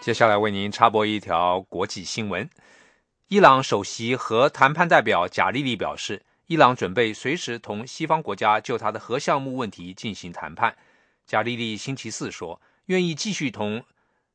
[0.00, 2.50] 接下来为您插播一条国际新闻：
[3.28, 6.22] 伊朗首席和谈判代表贾利利表示。
[6.46, 10.76] 伊朗准备随时同西方国家就他的核项目问题进行谈判。
[11.26, 13.82] 贾利利星期四说，愿意继续同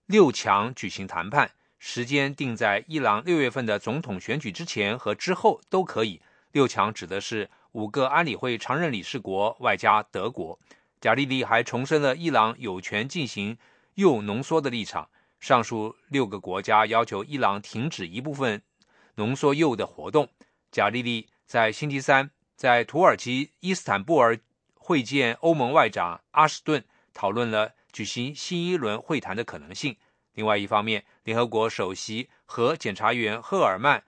[0.07, 6.19] 六强举行谈判，时间定在伊朗六月份的总统选举之前和之后都可以。
[6.51, 10.57] 六强指的是五个安理会常任理事国外加德国。
[10.99, 13.55] 贾利利还重申了伊朗有权进行
[13.93, 15.07] 铀浓缩的立场。
[15.39, 18.63] 上述六个国家要求伊朗停止一部分
[19.15, 20.27] 浓缩铀的活动。
[20.71, 21.27] 贾利利。
[21.49, 24.39] 在星期三，在土耳其伊斯坦布尔
[24.75, 29.97] 会见欧盟外长阿什顿，讨论了举行新一轮会谈的可能性。
[30.33, 34.01] 另外一方面，联合国首席和检察员赫尔曼·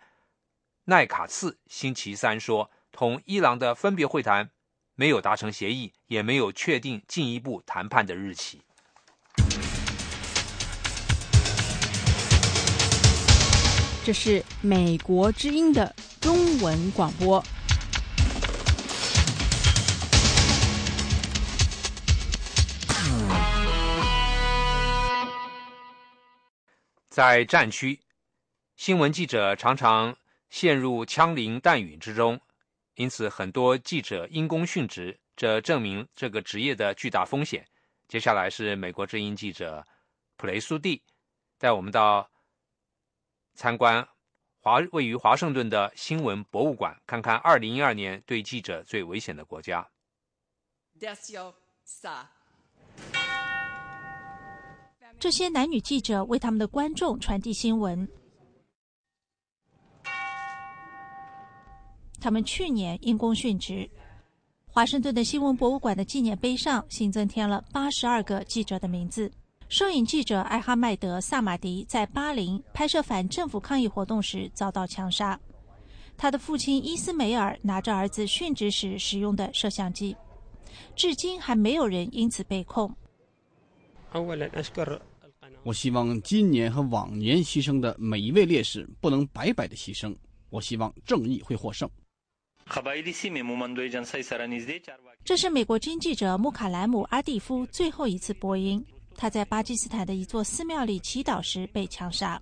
[0.84, 4.51] 奈卡茨星期三说，同伊朗的分别会谈
[4.93, 8.62] 没有达成协议，也没有确定进一步谈判的日期。
[14.03, 15.95] 这是美国之音的。
[16.19, 17.43] 中文广播。
[27.09, 27.99] 在战区，
[28.75, 30.15] 新闻记者常常
[30.49, 32.39] 陷入枪林弹雨之中，
[32.95, 37.67] 因此很多记者因公殉职，这证明这个职业的巨大风险。
[38.07, 39.85] 接下来是美国之音记者
[40.37, 41.03] 普雷苏蒂
[41.59, 42.30] 带我们到
[43.53, 44.07] 参观。
[44.59, 49.87] 华位于华盛顿的新闻博物馆，看看二零一二年对记者最危险的国家。
[55.19, 58.07] 这些男女记者为他们的观众传递新闻。
[62.19, 63.89] 他们去年因公殉职。
[64.67, 69.31] 华盛顿的新闻博物馆的纪念碑上新增添了八十二个记者的名字。
[69.71, 75.39] 摄影记者艾哈迈德·萨马迪在巴林拍摄反政府抗议活动时遭到枪杀。
[76.17, 80.13] 他的父亲伊斯梅尔拿着儿子殉职时使用的摄像机。
[80.93, 82.93] 至今还没有人因此被控。
[85.63, 90.13] 我希望今年和往年牺牲的每一位烈士不能白白的牺牲。
[90.49, 91.89] 我希望正义会获胜。
[95.24, 98.86] 这是美国军记者穆卡莱姆·阿蒂夫最后一次播音。
[99.16, 102.41] 他在巴基斯坦的一座寺庙里祈祷时被枪杀。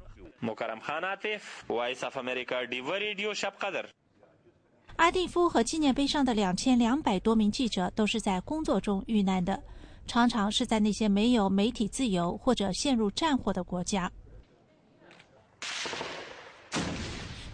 [4.95, 9.61] 阿蒂夫和纪念碑上的两千两百多名记者都是在工作中遇难的，
[10.07, 14.11] 常常是在那些没有媒体自由或者陷入战火的国家。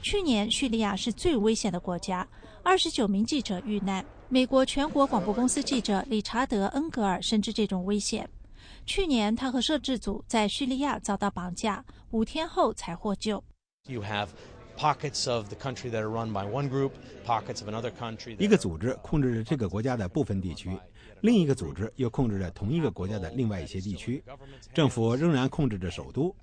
[0.02, 2.28] 去年叙利亚是最危险的国家，
[2.64, 4.06] 二十九名记者遇难。
[4.30, 8.28] 美国全国广播公司记者理查德·恩格尔深知这种危险。
[8.86, 13.44] 去年，他和摄制组在叙利亚遭到绑架，五天后才获救。
[13.88, 14.28] You have
[14.78, 16.92] pockets of the country that are run by one group,
[17.26, 18.36] pockets of another country.
[18.40, 20.70] 一个组织控制着这个国家的部分地区，
[21.22, 24.24] 另一个组织又控制着同一个国家的另外一些地区。
[24.74, 26.36] 政府仍然控制着首都。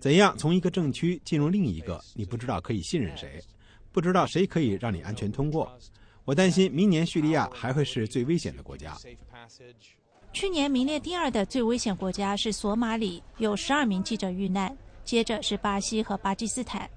[0.00, 2.02] 怎样从一个政区进入另一个？
[2.14, 3.40] 你不知道可以信任谁，
[3.92, 5.72] 不知道谁可以让你安全通过。
[6.24, 8.96] 我担心明年叙利亚还会是最危险的国家。
[10.34, 16.90] 去年名列第二的最危险国家是索马里，有十二名记者遇难，接着是巴西和巴基斯坦。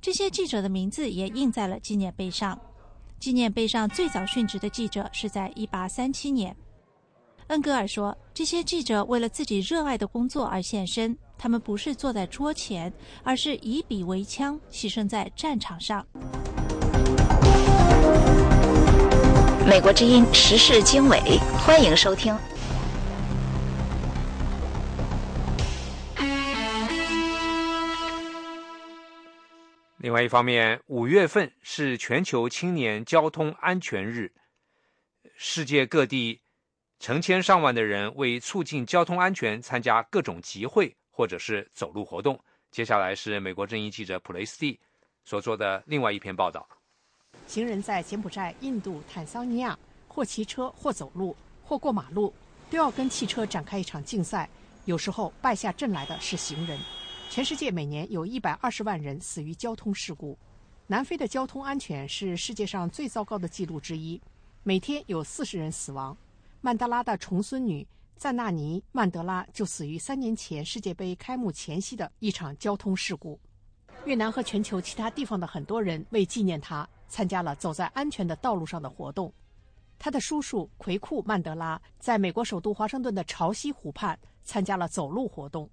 [0.00, 2.56] 这些记者的名字也印在了纪念碑上。
[3.18, 6.56] 纪念碑上最早殉职的记者是在1837年。
[7.48, 12.92] 恩格尔说：“这些记者为了自己热爱的工作而献身，他们不是坐在桌前，
[13.24, 16.06] 而是以笔为枪，牺牲在战场上。”
[19.68, 21.20] 美国之音时事经纬，
[21.66, 22.32] 欢迎收听。
[29.98, 34.30] 另外一方面，五月份是全球青年交通安全日，
[35.36, 36.42] 世界各地
[37.00, 42.38] 成千上万的人为促进交通安全参加各种集会或者是走路活动。
[42.70, 44.78] 接下来是美国正义记者普雷斯蒂
[45.24, 46.68] 所做的另外一篇报道：
[47.46, 51.34] 行人在柬埔寨、印度、坦桑尼亚或骑车、或走路、
[51.64, 52.34] 或过马路，
[52.70, 54.46] 都要跟汽车展开一场竞赛。
[54.84, 56.78] 有时候败下阵来的是行人。
[57.28, 60.38] 全世界每年有一百二十万人死于交通事故。
[60.86, 64.20] 南非的交通安全是世界上最糟糕的记录之一，
[64.62, 66.16] 每天有四十人死亡。
[66.62, 73.38] 曼德拉的重孙女赞纳尼·曼德拉就死于三年前世界杯开幕前夕的一场交通事故。
[74.06, 79.30] 越南和全球其他地方的很多人为纪念他，参加了走在安全的道路上的活动。
[79.98, 85.68] 他的叔叔奎库·曼德拉在美国首都华盛顿的潮汐湖畔参加了走路活动。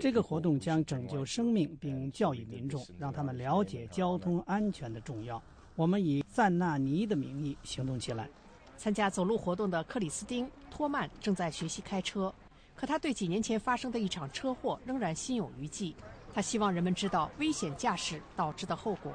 [0.00, 5.40] 这个活动将拯救生命，并教育民众，让他们了解交通安全的重要。
[5.76, 8.28] 我们以赞纳尼的名义行动起来。
[8.76, 12.34] 参加走路活动的克里斯汀·托曼正在学习开车，
[12.74, 15.94] 可他对几年前发生的一场车祸仍然心有余悸。
[16.34, 19.14] 他希望人们知道危险驾驶导致的后果。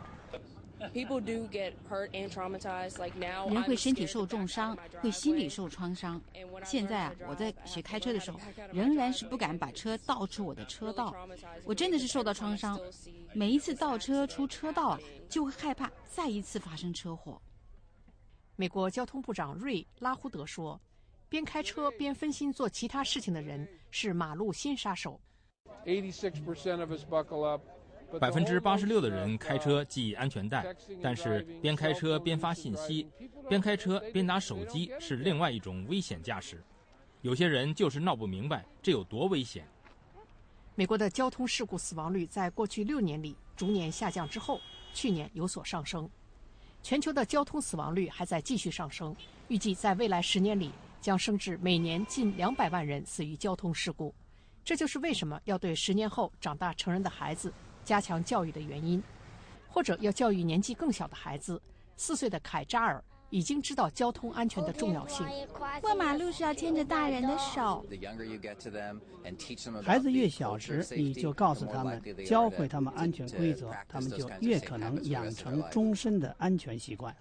[3.49, 6.19] 人会身体受重伤，会心理受创伤。
[6.65, 8.39] 现在啊，我在学开车的时候，
[8.73, 11.15] 仍然是不敢把车倒出我的车道。
[11.65, 12.79] 我真的是受到创伤，
[13.33, 17.39] 每一次倒车出车道啊，就会害怕再一次发生车祸。
[18.55, 20.79] 美国交通部长瑞拉胡德说
[21.29, 25.19] ：“边开车边分心做其他事情的人是马路新杀手。”
[25.85, 27.61] Eighty-six percent of us buckle up.
[28.19, 30.65] 百分之八十六的人开车系安全带，
[31.01, 33.07] 但是边开车边发信息，
[33.47, 36.63] 边开车边拿手机是另外一种危险驾驶。
[37.21, 39.67] 有些人就是闹不明白这有多危险。
[40.73, 44.59] 美国的交通事故死亡率在过去六年里逐年下降之后，
[44.93, 46.09] 去年有所上升。
[46.81, 49.15] 全球的交通死亡率还在继续上升，
[49.49, 54.13] 预计在未来十年里将升至每年近两百万人死于交通事故。
[54.63, 57.53] 这就是为什么要对十年后长大成人的孩子。
[57.83, 59.01] 加强教育的原因，
[59.69, 61.61] 或者要教育年纪更小的孩子。
[61.97, 65.25] 四岁的凯扎尔已经知道交通安全的重要性。
[65.81, 67.85] 过马路是要牵着大人的手。
[69.83, 77.15] 孩子越小时，你就告诉他们，教会他们安全规则，他们就越可能养成终身的安全习惯。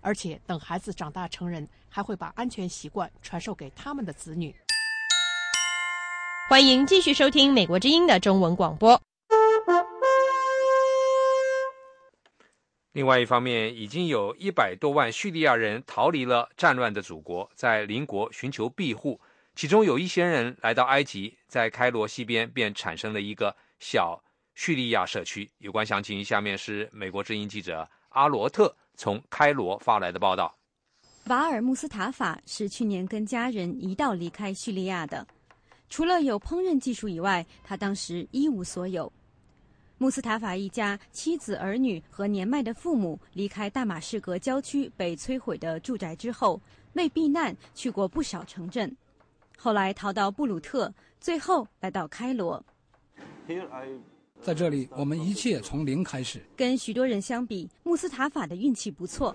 [0.00, 4.54] 而且，等孩子长大成人，还会把安全习惯传授给他们的子女。
[6.48, 9.00] 欢迎继续收听《美国之音》的中文广播。
[12.92, 19.20] 另外一方面，已经有一百多万叙利亚人逃离了战乱的祖国，在邻国寻求庇护。
[19.54, 24.22] 其中有一些人来到埃及，在开罗西边便产生了一个小
[24.54, 25.48] 叙利亚社区。
[25.58, 30.56] 有关详情，下面是美国之音记者阿罗特从开罗发来的报道。
[31.26, 35.26] 瓦尔穆斯塔法是去年跟家人一道离开叙利亚的，
[35.90, 39.12] 除了有烹饪技术以外，他当时一无所有。
[40.00, 46.60] 穆斯塔法一家妻子、儿女和年迈的父母离开大马士革郊区被摧毁的住宅之后，
[46.92, 48.96] 为避难去过不少城镇，
[49.56, 52.64] 后来逃到布鲁特，最后来到开罗。
[54.40, 56.40] 在这里，我们一切从零开始。
[56.56, 59.34] 跟许多人相比，穆斯塔法的运气不错。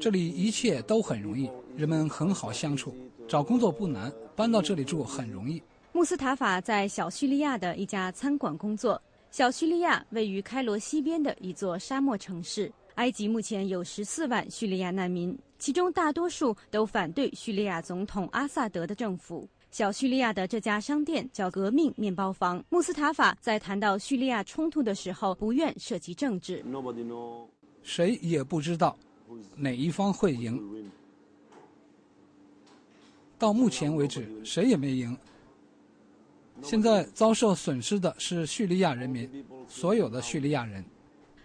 [0.00, 2.94] 这里一切都很容易，人们很好相处，
[3.26, 5.60] 找工作不难，搬到这里住很容易。
[5.90, 9.02] 穆斯塔法在小叙利亚的一家餐馆工作。
[9.32, 12.70] 小叙利亚位于开罗西边的一座沙漠城市。
[12.96, 19.48] 埃及目前有十四万叙利亚难民，其中大多数都反对叙利亚总统阿萨德的政府。
[19.70, 22.62] 小叙利亚的这家商店叫“革命面包房”。
[22.68, 26.62] 穆斯塔法在谈到叙利亚冲突的时候，不愿涉及政治。
[27.82, 28.94] 谁也不知道
[29.56, 30.92] 哪一方会赢。
[33.38, 35.16] 到目前为止，谁也没赢。
[36.62, 39.28] 现在遭受损失的是叙利亚人民，
[39.66, 40.84] 所有的叙利亚人。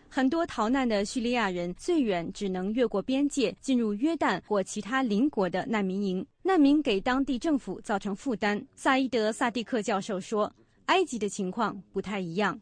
[0.09, 8.65] 很多逃难的叙利亚人最远只能越过边界进入约旦或其他邻国的难民营，难民给当地政府造成负担。
[8.75, 10.51] 萨伊德·萨蒂克教授说
[10.87, 12.59] ：“埃及的情况不太一样。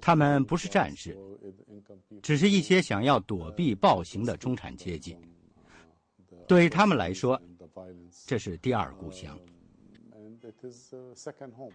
[0.00, 1.16] 他们不是战士，
[2.20, 5.16] 只是一些想要躲避暴行的中产阶级。
[6.48, 7.40] 对他们来说，
[8.26, 9.38] 这是第二故乡。”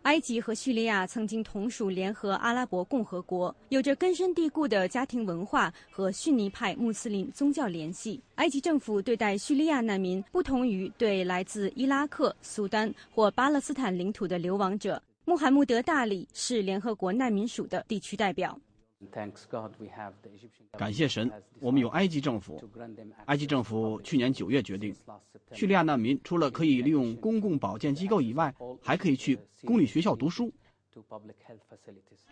[0.03, 8.22] 埃及和叙利亚曾经同属联合阿拉伯共和国，有着根深蒂固的家庭文化和逊尼派穆斯林宗教联系。
[8.36, 15.01] 埃及政府对待叙利亚难民不同于对来自伊拉克、苏丹或巴勒斯坦领土的流亡者。
[15.26, 18.57] 穆罕默德·大里是联合国难民署的地区代表。
[20.78, 22.62] 感谢神，我们有埃及政府。
[23.26, 24.95] 埃及政府去年九月决定，
[25.52, 30.52] 叙利亚难民除了可以利用公共保健机构以外，还可以去公立学校读书。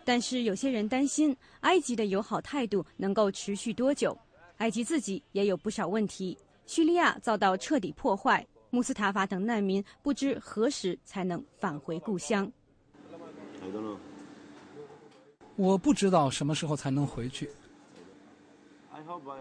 [0.05, 4.17] 但是有些人担心，埃及的友好态度能够持续多久？
[4.57, 6.38] 埃及自己也有不少问题。
[6.65, 12.51] 叙利亚遭到彻底破坏，穆斯塔法等难民不知何时才能返回故乡。
[15.60, 17.49] 我不知道什么时候才能回去。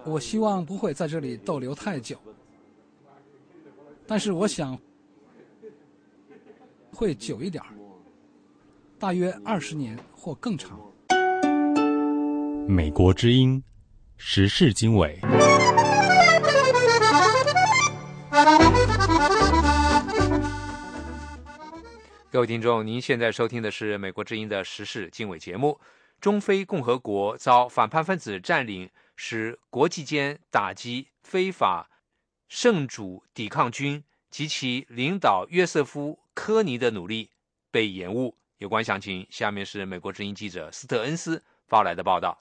[0.05, 2.19] 我希望不会在这里逗留太久，
[4.05, 4.77] 但是我想
[6.93, 7.63] 会久一点
[8.99, 10.81] 大约二十年或更长。
[12.67, 13.63] 美国之音
[14.17, 15.21] 时事经纬。
[22.33, 25.79] 各位听众，您现在收听的是美国之音的时事经纬节目。
[26.21, 31.89] 中非共和国遭反叛分子占领，使国际间打击非法
[32.49, 37.31] 圣主抵抗军及其领导约瑟夫·科尼的努力
[37.71, 38.35] 被延误。
[38.59, 42.37] 有关详情，下面是美国之音记者斯特恩斯发来的报道。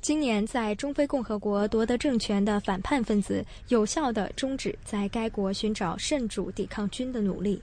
[0.00, 7.60] 今年在中非共和国夺得政权的反叛分子，有效地终止在该国寻找圣主抵抗军的努力。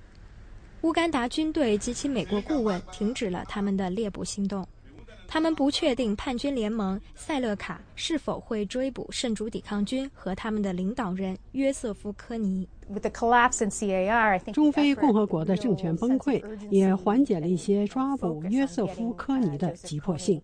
[0.82, 4.68] 乌干达军队及其美国顾问停止了他们的猎捕行动。
[5.28, 12.68] 他们不确定叛军联盟塞勒卡是否会追捕圣主抵抗军和他们的领导人约瑟夫·科尼。
[14.54, 20.42] 中非共和国的政权崩溃也缓解了一些抓捕约瑟夫·科尼的急迫性。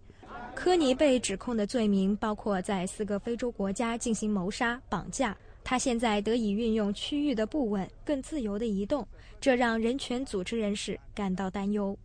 [0.54, 5.38] 科尼被指控的罪名包括在四个非洲国家进行谋杀、绑架。
[5.64, 9.08] 他现在得以运用区域的不稳，更自由的移动，
[9.40, 11.96] 这让人权组织人士感到担忧。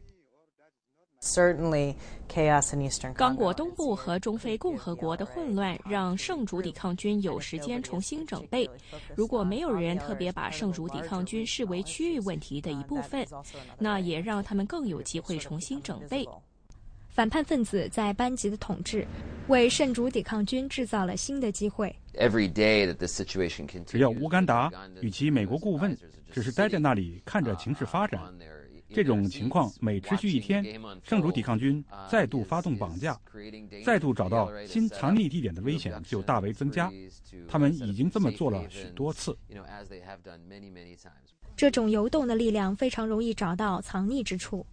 [3.15, 8.69] 刚果东部和中非共和国的混乱让圣主抵抗军有时间重新整备。
[9.17, 13.27] 如果没有人特别把圣主抵抗军视为区域问题的一部分，
[13.79, 16.27] 那也让他们更有机会重新整备。
[17.09, 19.07] 反叛分子在班级的统治
[19.49, 21.95] 为圣主抵抗军制造了新的机会。
[23.87, 25.97] 只要乌干达与其美国顾问
[26.31, 28.21] 只是待在那里看着情势发展。
[28.89, 30.65] 这种情况每持续一天，
[31.03, 33.19] 圣主抵抗军再度发动绑架，
[33.85, 36.91] 再度找到新藏匿地点的危险就大为增加。
[37.49, 39.37] 他们已经这么做了许多次。
[41.57, 44.65] 这种游动的力量非常容易找到藏匿之处。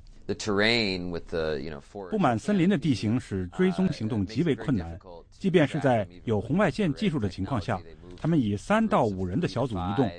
[2.09, 4.97] 布满森林的地形使追踪行动极为困难，
[5.32, 7.82] 即便是在有红外线技术的情况下，
[8.16, 10.09] 他们以三到五人的小组移动，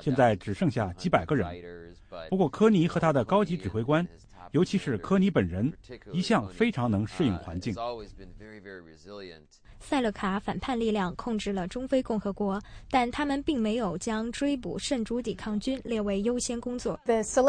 [0.00, 1.46] 现在只剩下几百个人。
[2.28, 4.06] 不过，科尼和他的高级指挥官，
[4.52, 5.72] 尤其是科尼本人，
[6.12, 7.74] 一向非常能适应环境。
[9.82, 17.00] 塞勒卡反叛力量控制了中非共和国，但他们并没有将追捕圣主抵抗军列为优先工作。
[17.24, 17.40] 塞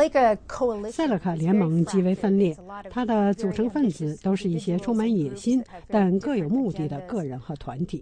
[1.08, 2.56] 勒卡联盟极为分裂，
[2.90, 8.02] 它的组成分子都是一些充满野心但各有目的的个人和团体。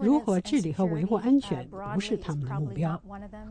[0.00, 3.00] 如何治理和维护安全不是他们的目标。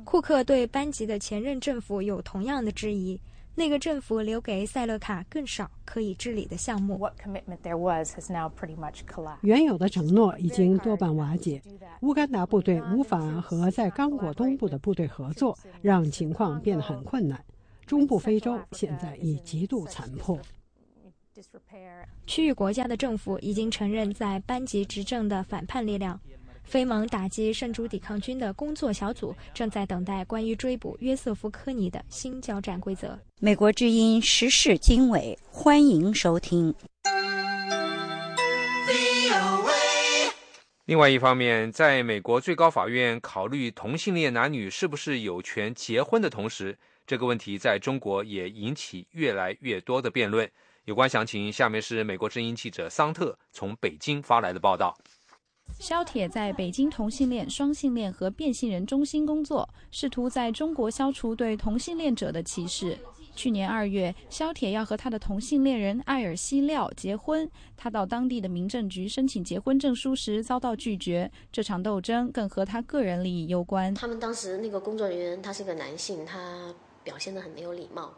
[0.04, 3.20] 库克对班吉的前任政府有同样的质疑。
[3.56, 6.98] 那个政府留给塞勒卡更少可以治理的项目。
[9.42, 11.62] 原有的承诺已经多半瓦解。
[12.02, 17.44] 乌干达部队无法和在刚果东部的部队合作，让情况变得很困难。
[17.86, 20.40] 中部非洲现在已极度残破。
[22.26, 26.20] 区域国家的政府已经承认在班级执政的反叛力量。
[26.64, 33.18] 非盟打击圣主抵抗军的工作小组正在等待关于追捕约瑟夫·科尼的新交战规则。
[33.40, 36.76] 美国之音时事经纬，欢迎收听。
[40.86, 46.78] 另外一方面，在美国最高法院考虑同性恋男女是不是有权结婚的同时，
[47.08, 50.48] 这个问题在中国也引起越来越多的辩论。
[50.90, 54.98] 有关详情，下面是美国之音记者桑特从北京发来的报道。
[55.78, 62.98] 肖铁在北京同性恋、双性恋和变性人中心工作，试图在中国消除对同性恋者的歧视。
[63.36, 71.32] 去年二月，肖铁要和他的同性恋人艾尔西廖结婚，他到当地的民政局申请结婚证书时遭到拒绝。
[71.52, 73.94] 这场斗争更和他个人利益有关。
[73.94, 76.74] 他们当时那个工作人员他是个男性，他
[77.04, 78.12] 表现得很没有礼貌。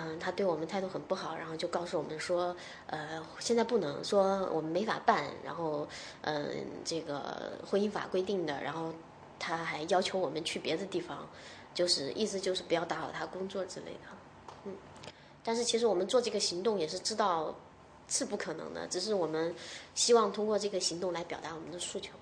[0.00, 2.54] 嗯，他对我们态度很不好，然后就告诉我们说，
[2.86, 5.88] 呃，现在不能说我们没法办，然后，
[6.20, 8.94] 嗯，这个婚姻法规定的，然后
[9.40, 11.28] 他还要求我们去别的地方，
[11.74, 14.00] 就是意思就是不要打扰他工作之类的，
[14.66, 14.72] 嗯，
[15.42, 17.52] 但是其实我们做这个行动也是知道
[18.06, 19.52] 是不可能的，只是我们
[19.96, 22.12] 希望通过这个行动来表达我们的诉求。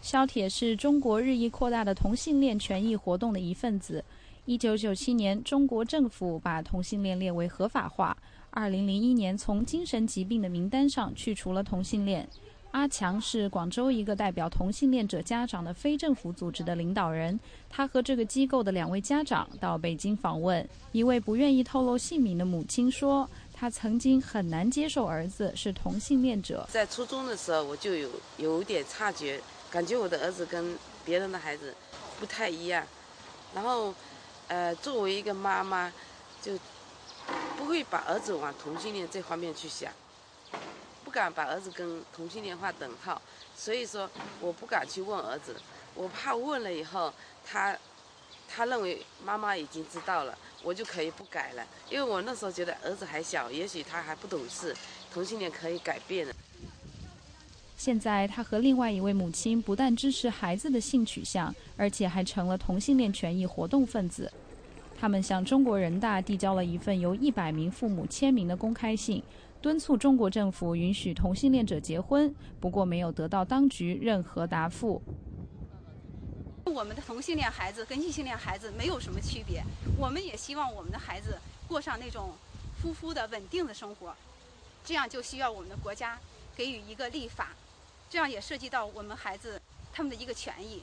[0.00, 4.02] 肖铁是中国日益扩大的同性恋权益活动的一份子。
[4.46, 8.16] 一九九七年，中国政府把同性恋列为合法化。
[8.50, 12.28] 二零零一年，从精神疾病的名单上去除了同性恋。
[12.72, 17.38] 阿强是广州一个代表同性恋者家长的非政府组织的领导人。
[17.68, 20.66] 他和这个机构的两位家长到北京访问。
[20.92, 26.66] 一位不愿意透露姓名的母亲说：“她曾经很难接受儿子是同性恋者。
[26.70, 31.74] 在初中的时候，我就有有点察觉，感觉我的儿子跟别人的孩子
[32.18, 32.82] 不太一样。
[33.54, 33.94] 然后。”
[34.50, 35.92] 呃，作为一个妈妈，
[36.42, 36.58] 就
[37.56, 39.92] 不会把儿子往同性恋这方面去想，
[41.04, 43.22] 不敢把儿子跟同性恋划等号，
[43.56, 45.54] 所以说我不敢去问儿子，
[45.94, 47.14] 我怕问了以后
[47.46, 47.78] 他
[48.48, 54.76] 他认为妈妈已经知道了，我就可以不改了，因为我那时候觉得儿子还小，也许他还不懂事，
[55.14, 56.34] 同性恋可以改变的。
[57.76, 64.30] 现在，他和另外一位母亲不但支持孩子的性取向，而且还成了同性恋权益活动分子。
[65.00, 69.22] 他们向中国人大递交了一份由一百名父母签名的公开信，
[69.62, 75.00] 敦促中国政府允许同性恋者结婚，不过没有得到当局任何答复。
[76.66, 79.64] 我们的同性恋孩子跟异性恋孩子没有什么区别，
[79.98, 82.32] 我们也希望我们的孩子过上那种
[82.82, 84.14] 夫妇的稳定的生活，
[84.84, 86.18] 这样就需要我们的国家
[86.54, 87.56] 给予一个立法。
[88.10, 89.58] 这样也涉及到我们孩子
[89.94, 90.82] 他们的一个权益。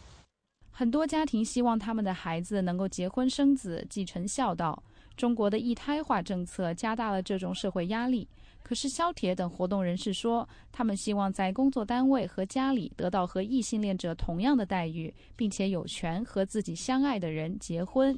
[0.79, 4.83] 很多家庭希望他们的孩子能够结婚生子，继承孝道。
[5.15, 8.27] 中国的一胎化政策加大了这种社会压力。
[8.61, 18.15] 可是肖铁等活动人士说，他们希望在工作单位和家里得到和异性恋者同样的待遇，并且有权和自己相爱的人结婚。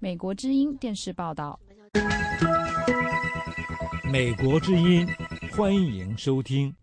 [0.00, 1.56] 美国之音电视报道。
[4.10, 5.06] 美国之音，
[5.56, 6.74] 欢迎收听。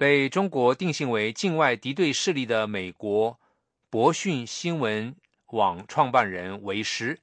[0.00, 3.38] 被中国定性为境外敌对势力的美国
[3.90, 5.14] 博讯新闻
[5.48, 7.20] 网创办人为师，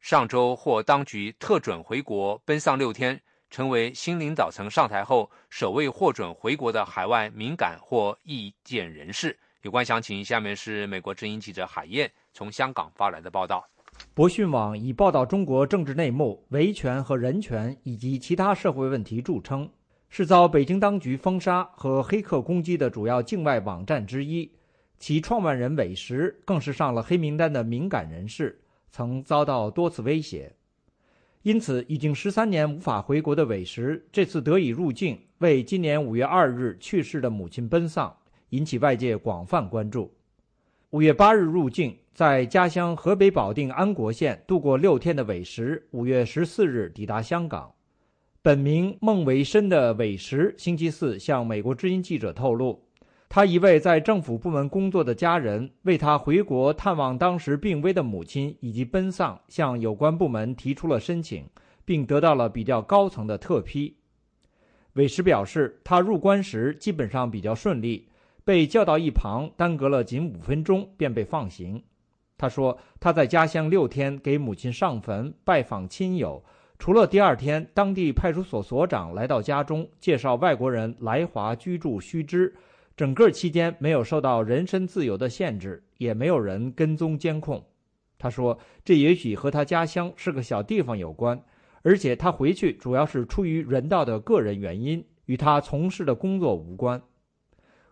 [0.00, 9.38] 上周获当局特准回国奔丧六天，成为新领导层上台后首位获准回国的海外敏感或意见人士。
[9.62, 13.64] 有关详情，下面是美国之音记者海燕从香港发来的报道。
[14.14, 19.70] 博讯网以报道中国政治内幕、维权和人权以及其他社会问题著称。
[20.08, 24.50] 是遭北京当局封杀和黑客攻击的主要境外网站之一，
[24.98, 30.54] 其创办人韦石更是上了黑名单的敏感人士，曾遭到多次威胁。
[31.42, 38.16] 因此，已经十三年无法回国的韦石这次得以入境，为今年五月二日去世的母亲奔丧，
[38.48, 40.12] 引起外界广泛关注。
[40.90, 47.72] 五月八日入境，在家乡河北保定安国县度过六天的韦石，五月十四日抵达香港。
[48.46, 52.80] 本名孟维深的韦石，星期四向美国之音记者透露，
[53.28, 61.44] 他一位在政府部门工作的家人为他回国探望当时病危的母亲以及奔丧，向有关部门提出了申请，
[61.84, 63.96] 并得到了比较高层的特批。
[64.92, 68.06] 韦石表示，他入关时基本上比较顺利，
[68.44, 71.82] 被叫到一旁，耽搁了仅五分钟便被放行。
[72.38, 76.44] 他说，他在家乡六天，给母亲上坟、拜访亲友。
[76.78, 82.54] 除了第二天，当地派出所所长来到家中介绍外国人来华居住须知，
[82.96, 87.64] 整个期间没有受到人身自由的限制，也没有人跟踪监控。
[88.18, 91.42] 他说：“这也许和他家乡是个小地方有关，
[91.82, 97.00] 而且他回去主要是出于人道的个人原因，与他从事的工作无关。”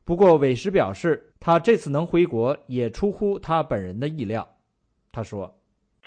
[0.05, 4.47] 不过，韦什表示，他这次能回国也出乎他本人的意料。
[5.11, 5.59] 他说：“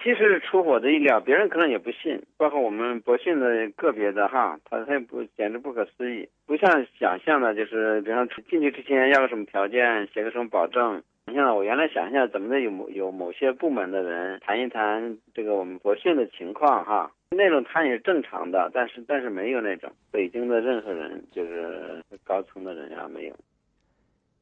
[0.02, 11.02] 其实是出乎我的意料，别人可能也不信，包括我们博讯的个别的哈，他他也不简直不可思议，不像想象的，就是比方进去之前要个什么条件，写个什么保证。
[11.26, 23.36] 你像我原来想象怎么的有某有某些部门的人谈一谈这个我们博讯的情况哈，那种谈也是正常的，但是但是没有那种北京的任何人，就是高层的人呀，没有。”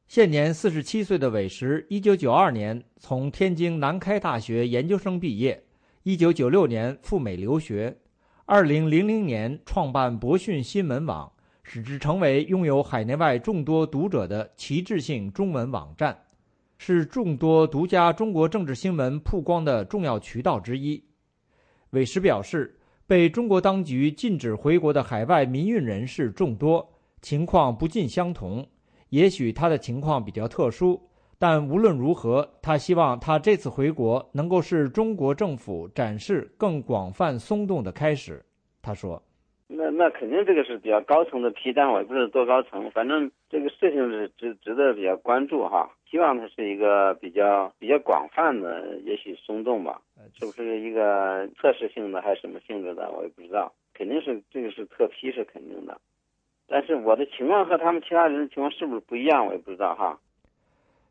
[0.08, 5.60] 现年四十七岁的韦石，一九九二年从天津南开大学研究生毕业，
[6.04, 7.94] 一九九六年赴美留学，
[8.44, 11.30] 二零零零年创办博讯新闻网，
[11.64, 16.16] 使之成为拥有海内外众多读者的旗帜性中文网站，
[16.78, 21.02] 是众多独家中国政治新闻曝光的重要渠道之一。
[21.90, 22.78] 韦石表示，
[23.08, 26.88] 被中国当局禁止回国的海外民运人士众多，
[27.20, 28.64] 情况不尽相同。
[29.10, 31.00] 也许他的情况比较特殊，
[31.38, 38.44] 但无论如何，他希望他这次回国能够是中国政府展示更广泛松动的开始。
[38.82, 39.22] 他说
[39.68, 42.90] ：“那那肯定这个是比较高层的批，但我也不知道多高层。
[42.90, 45.90] 反正这个事情是值值得比较关注哈。
[46.10, 50.00] 希望它是一个比较比较广泛的，也许松动吧。
[50.38, 53.72] 是不是一个测试性的还是什么性质的，我也不知道。
[53.92, 56.00] 肯定是这个是特批，是肯定的。”
[56.68, 60.18] 但是我的情况和他们其他人的情况是不是不一样，我也不知道哈。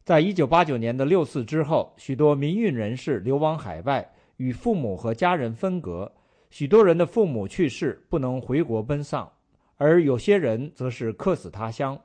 [0.03, 6.11] 在一九八九年的六四之后，许多民运人士流亡海外，与父母和家人分隔，
[6.49, 9.31] 许多人的父母去世，不能回国奔丧，
[9.77, 11.99] 而有些人则是客死他乡。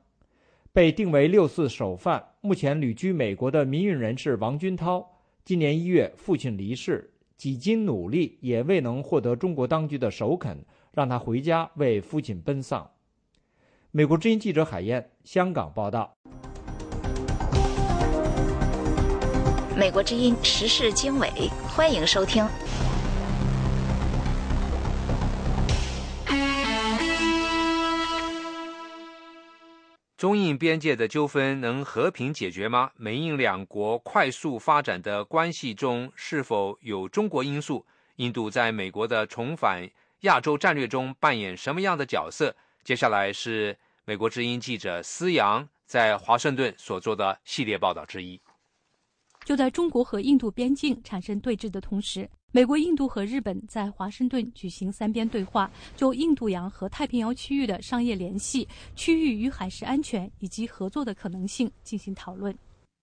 [0.72, 5.04] 被定为六四首犯、目前旅居美国的民运人士王军涛，
[5.44, 10.56] 今年一月父亲离世，几经努力也未能获得中国当局的首肯，
[10.94, 12.88] 让他回家为父亲奔丧。
[13.92, 16.16] 美国之音记者海燕，香港报道。
[19.76, 21.28] 美国之音时事经纬，
[21.74, 22.46] 欢迎收听。
[30.16, 32.92] 中印边界的纠纷能和平解决吗？
[32.94, 37.84] 美印两国快速发展的关系中是否有中国因素？
[38.16, 42.54] 印度在美国的重返亚洲战略中扮演什么样的角色？
[42.82, 48.40] 接下来是美国之音记者思阳在华盛顿所做的系列报道之一。
[49.44, 62.56] 就在中国和印度边境产生对峙的同时，美国、印度和日本在华盛顿举行三边对话，就印度洋和太平洋区域的商业联系、区域与海事安全以及合作的可能性进行讨论。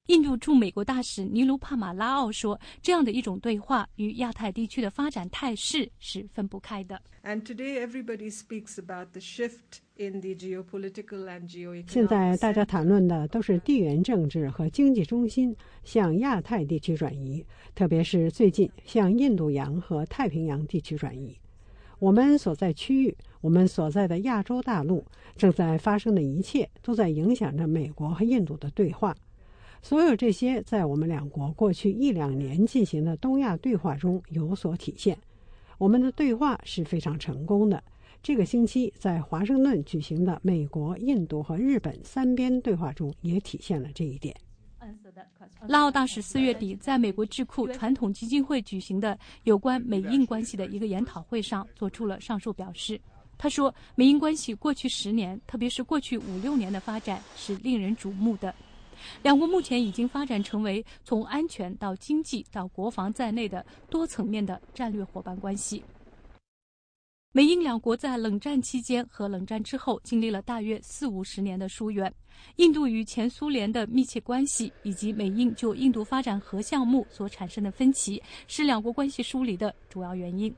[0.08, 7.02] 印度驻美国大使尼卢帕马拉奥说：“这样的一种对话与亚太地区的发展态势是分不开的。”
[11.88, 15.54] 现在大家谈论的都是地缘政治和经济中心
[15.84, 17.46] 向亚太地区转移，
[17.76, 21.38] 特别是最近向印度洋和太平洋地区转移。
[22.00, 25.04] 我们所在区域，我们所在的亚洲大陆
[25.36, 29.14] 正在发生的一切，都在影响着美国和印度的对话。
[29.82, 35.18] 所有这些在我们两国过去一两年进行的东亚对话中有所体现。
[35.78, 37.82] 我们的对话是非常成功的。
[38.24, 44.36] 这个星期在华盛顿举行的美国、印度和日本三边对话中也体现了这一点。
[45.68, 53.00] 拉奥大使四月底在美国智库传统基金会举行的有关美印关系的一个研讨会上做出了上述表示。
[53.38, 58.54] 他说：“美印关系过去十年，特别是过去五六年的发展是令人瞩目的。”
[59.24, 65.84] 两国目前已经发展成为从安全到经济到国防在内的多层面的战略伙伴关系。
[67.34, 72.12] 美英两国在冷战期间和冷战之后经历了大约四五十年的疏远。
[72.58, 80.54] 印度与前苏联的密切关系以及美印就印度发展核项目所产生的分歧，是两国关系疏离的主要原因。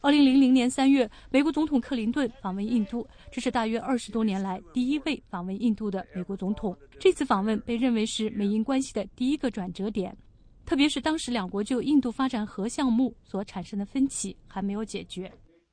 [0.00, 6.76] 二零零零年三月，美国总统克林顿访问印度，这是大约二十多年来第一位访问印度的美国总统。
[7.00, 10.16] 这次访问被认为是美印关系的第一个转折点，
[10.64, 15.30] 特别是当时两国就印度发展核项目所产生的分歧还没有解决。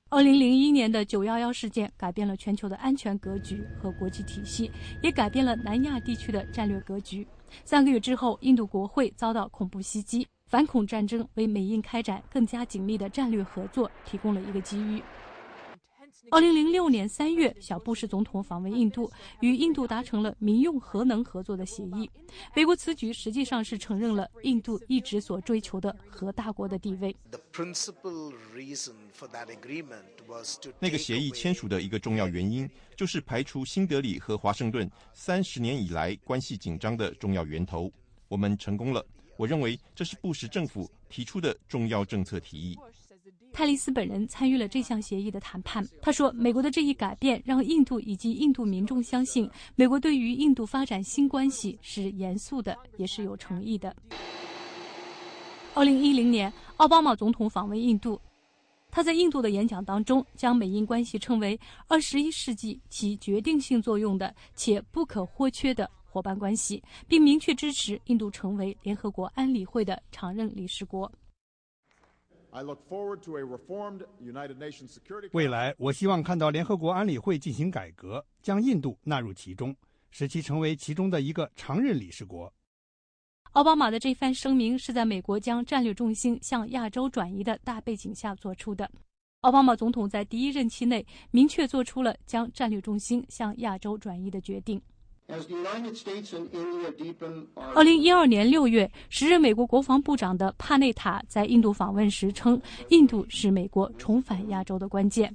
[0.10, 4.72] 二零零一年的九幺幺事件改变了全球的安全格局和国际体系，
[5.04, 7.26] 也改变了南亚地区的战略格局。
[7.64, 10.26] 三个月之后，印度国会遭到恐怖袭击。
[10.48, 15.02] 反恐战争为美印开展更加紧密的战略合作提供了一个机遇。
[16.32, 22.10] 二零零六年三月，小布什总统访问印度，与印度达成了民用核能合作的协议。
[22.56, 27.16] 美国此举实际上是承认了印度一直所追求的核大国的地位。
[30.80, 37.92] 那个协议签署的一个重要原因，就是排除新德里和华盛顿三十年以来关系紧张的重要源头。
[38.28, 39.06] 我们成功了。
[39.38, 42.78] 我认为这是布什政府提出的重要政策提议。
[43.52, 45.88] 泰利斯本人参与了这项协议的谈判。
[46.02, 53.96] 他说：“美国的这一改变让印度以及印度民众相信，美国对于印度发展新关系是严肃的，也是有诚意的。”
[55.74, 58.20] 二零一零年，奥巴马总统访问印度，
[58.92, 61.58] 他在印度的演讲当中将美印关系称为
[61.88, 71.12] 二十一世纪起决定性作用的且不可或缺的伙伴关系，并明确支持印度成为联合国安理会的常任理事国。
[75.34, 79.76] 未来，我希望看到联合国安理会进行改革，将印度纳入其中，
[80.10, 82.54] 使其成为其中的一个常任理事国。
[83.52, 88.90] 奥巴马的这番声明是在美国将战略重心向亚洲转移的大背景下做出的。
[89.42, 94.82] 奥巴马总统在第一任期内明确做出了将战略重心向亚洲转移的决定。
[97.74, 105.34] 二零一二年六月，时任美国国防部长的帕内塔在印度访问时称，印度是美国重返亚洲的关键。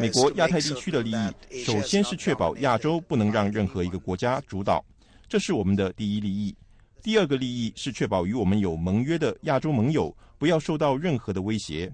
[0.00, 4.82] 美国亚太地区的利益，首先是确保亚洲不能让任何一个国家主导，
[5.28, 6.56] 这是我们的第一利益。
[7.02, 11.92] 第二个利益是确保与我们有盟约的亚洲盟友不要受到任何的威胁。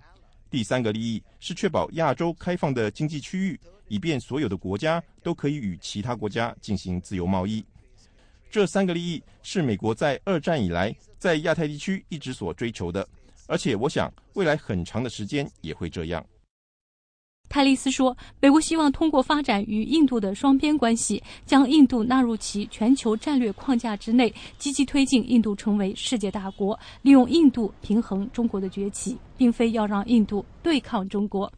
[0.49, 3.59] 第三个利益是确保亚洲开放的经济区域。
[3.89, 7.65] 以便所有的国家都可以与其他国家进行自由贸易。
[8.51, 13.07] 这三个利益是美国在二战以来在亚太地区一直所追求的，
[13.47, 16.25] 而且我想未来很长的时间也会这样。
[17.49, 31.53] 泰利斯说：“美国希望通过发展与印度的双边关系，将印度纳入其全球战略框架之内，积极推进印度成为世界大国，利用印度平衡中国的崛起，并非要让印度对抗中国。”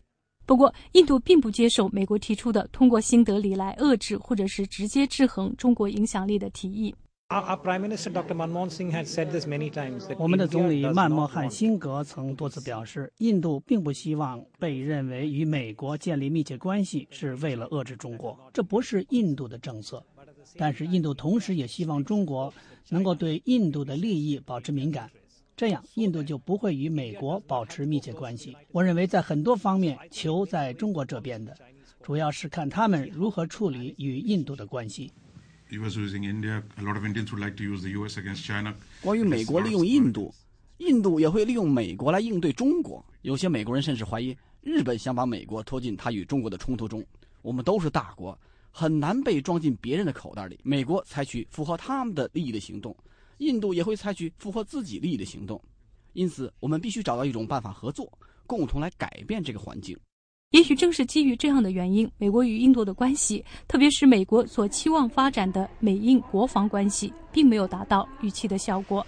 [0.47, 6.95] 不过，印度并不接受美国提出的通过新德里来遏制或者是直接制衡中国影响力的提议。
[10.17, 20.01] 我们的总理曼莫汉辛格曾多次表示，印度并不希望被认为与美国建立密切关系是为了遏制中国，这不是印度的政策。
[20.57, 22.55] 但是，印度同时也希望中国
[22.89, 25.11] 能够对印度的利益保持敏感。
[25.57, 28.55] 这样，印度就不会与美国保持密切关系。
[28.73, 31.57] 我认为，在很多方面，球在中国这边的，
[32.03, 35.11] 主要是看他们如何处理与印度的关系。
[39.01, 40.31] 关于美国利用印度，
[40.77, 43.03] 印度也会利用美国来应对中国。
[43.23, 47.03] 有些美国人甚至怀疑，日本想把美国拖进他与中国的冲突中。
[47.41, 48.39] 我们都是大国，
[48.71, 50.61] 很难被装进别人的口袋里。
[50.63, 52.95] 美国采取符合他们的利益的行动。
[53.39, 55.61] 印度也会采取符合自己利益的行动，
[56.13, 58.11] 因此我们必须找到一种办法合作，
[58.47, 59.97] 共同来改变这个环境。
[60.51, 69.05] 也许正是基于这样的原因，美国与印度的关系，特别是美国所期望发展的美印国防关系，并没有达到预期的效果。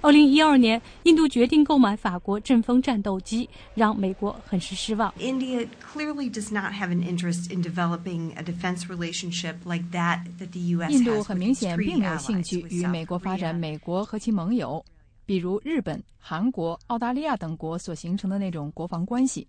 [0.00, 5.12] 二零一二年，印度决定购买法国阵风战斗机，让美国很是失望。
[5.18, 10.60] India clearly does not have an interest in developing a defense relationship like that that the
[10.76, 10.92] U.S.
[10.92, 14.84] 印度很明显并没有兴趣与美国发展美国和其盟友，
[15.26, 19.48] 比如日本、韩国、澳大利亚等国所形成的那种国防关系。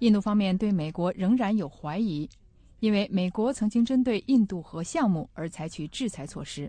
[0.00, 2.28] 印度方面对美国仍然有怀疑，
[2.80, 6.68] 因为美国曾经针对印度核项目而采取制裁措施。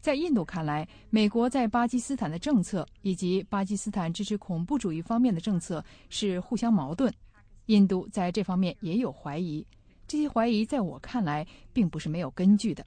[0.00, 7.12] 在印度看来，美国在巴基斯坦的政策以及巴基斯坦支持恐怖主义方面的政策是互相矛盾。
[7.66, 9.66] 印度在这方面也有怀疑，
[10.06, 12.86] 这些怀疑在我看来并不是没有根据的。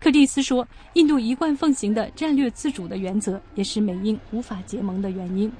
[0.00, 5.52] 柯蒂斯说：“印度一贯奉行的战略自主的原则，也是美英无法结盟的原因。”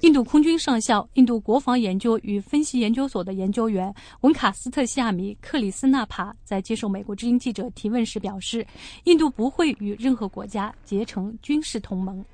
[0.00, 8.64] 印度空军上校、印度国防研究与分析研究所的研究员文卡斯特西亚米克里斯纳帕在接受美国之音记者提问时表示
[9.04, 12.24] ：“印度不会与任何国家结成军事同盟。”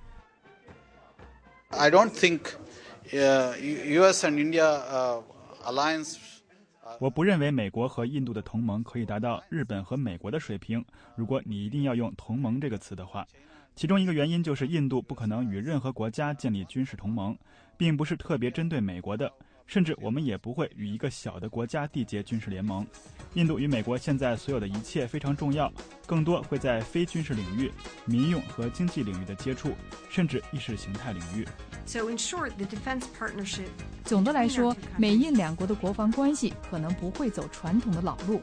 [1.71, 2.41] I don't think
[3.11, 4.27] U.S.
[4.27, 5.23] and India
[5.65, 6.17] alliance.
[7.01, 10.85] 我不认为美国和印度的同盟可以达到日本和美国的水平。
[11.15, 13.27] 如果你一定要用“同盟”这个词的话。
[13.79, 17.39] 其中一个原因就是印度不可能与任何国家建立军事同盟，
[17.77, 19.33] 并不是特别针对美国的。
[19.69, 22.85] 甚至我们也不会与一个小的国家缔结军事联盟。
[23.35, 25.73] 印度与美国现在所有的一切非常重要，
[26.07, 27.71] 更多会在非军事领域、
[28.05, 29.71] 民用和经济领域的接触，
[30.11, 31.47] 甚至意识形态领域。
[34.05, 38.43] 总的来说，美印两国的国防关系可能不会走传统的老路。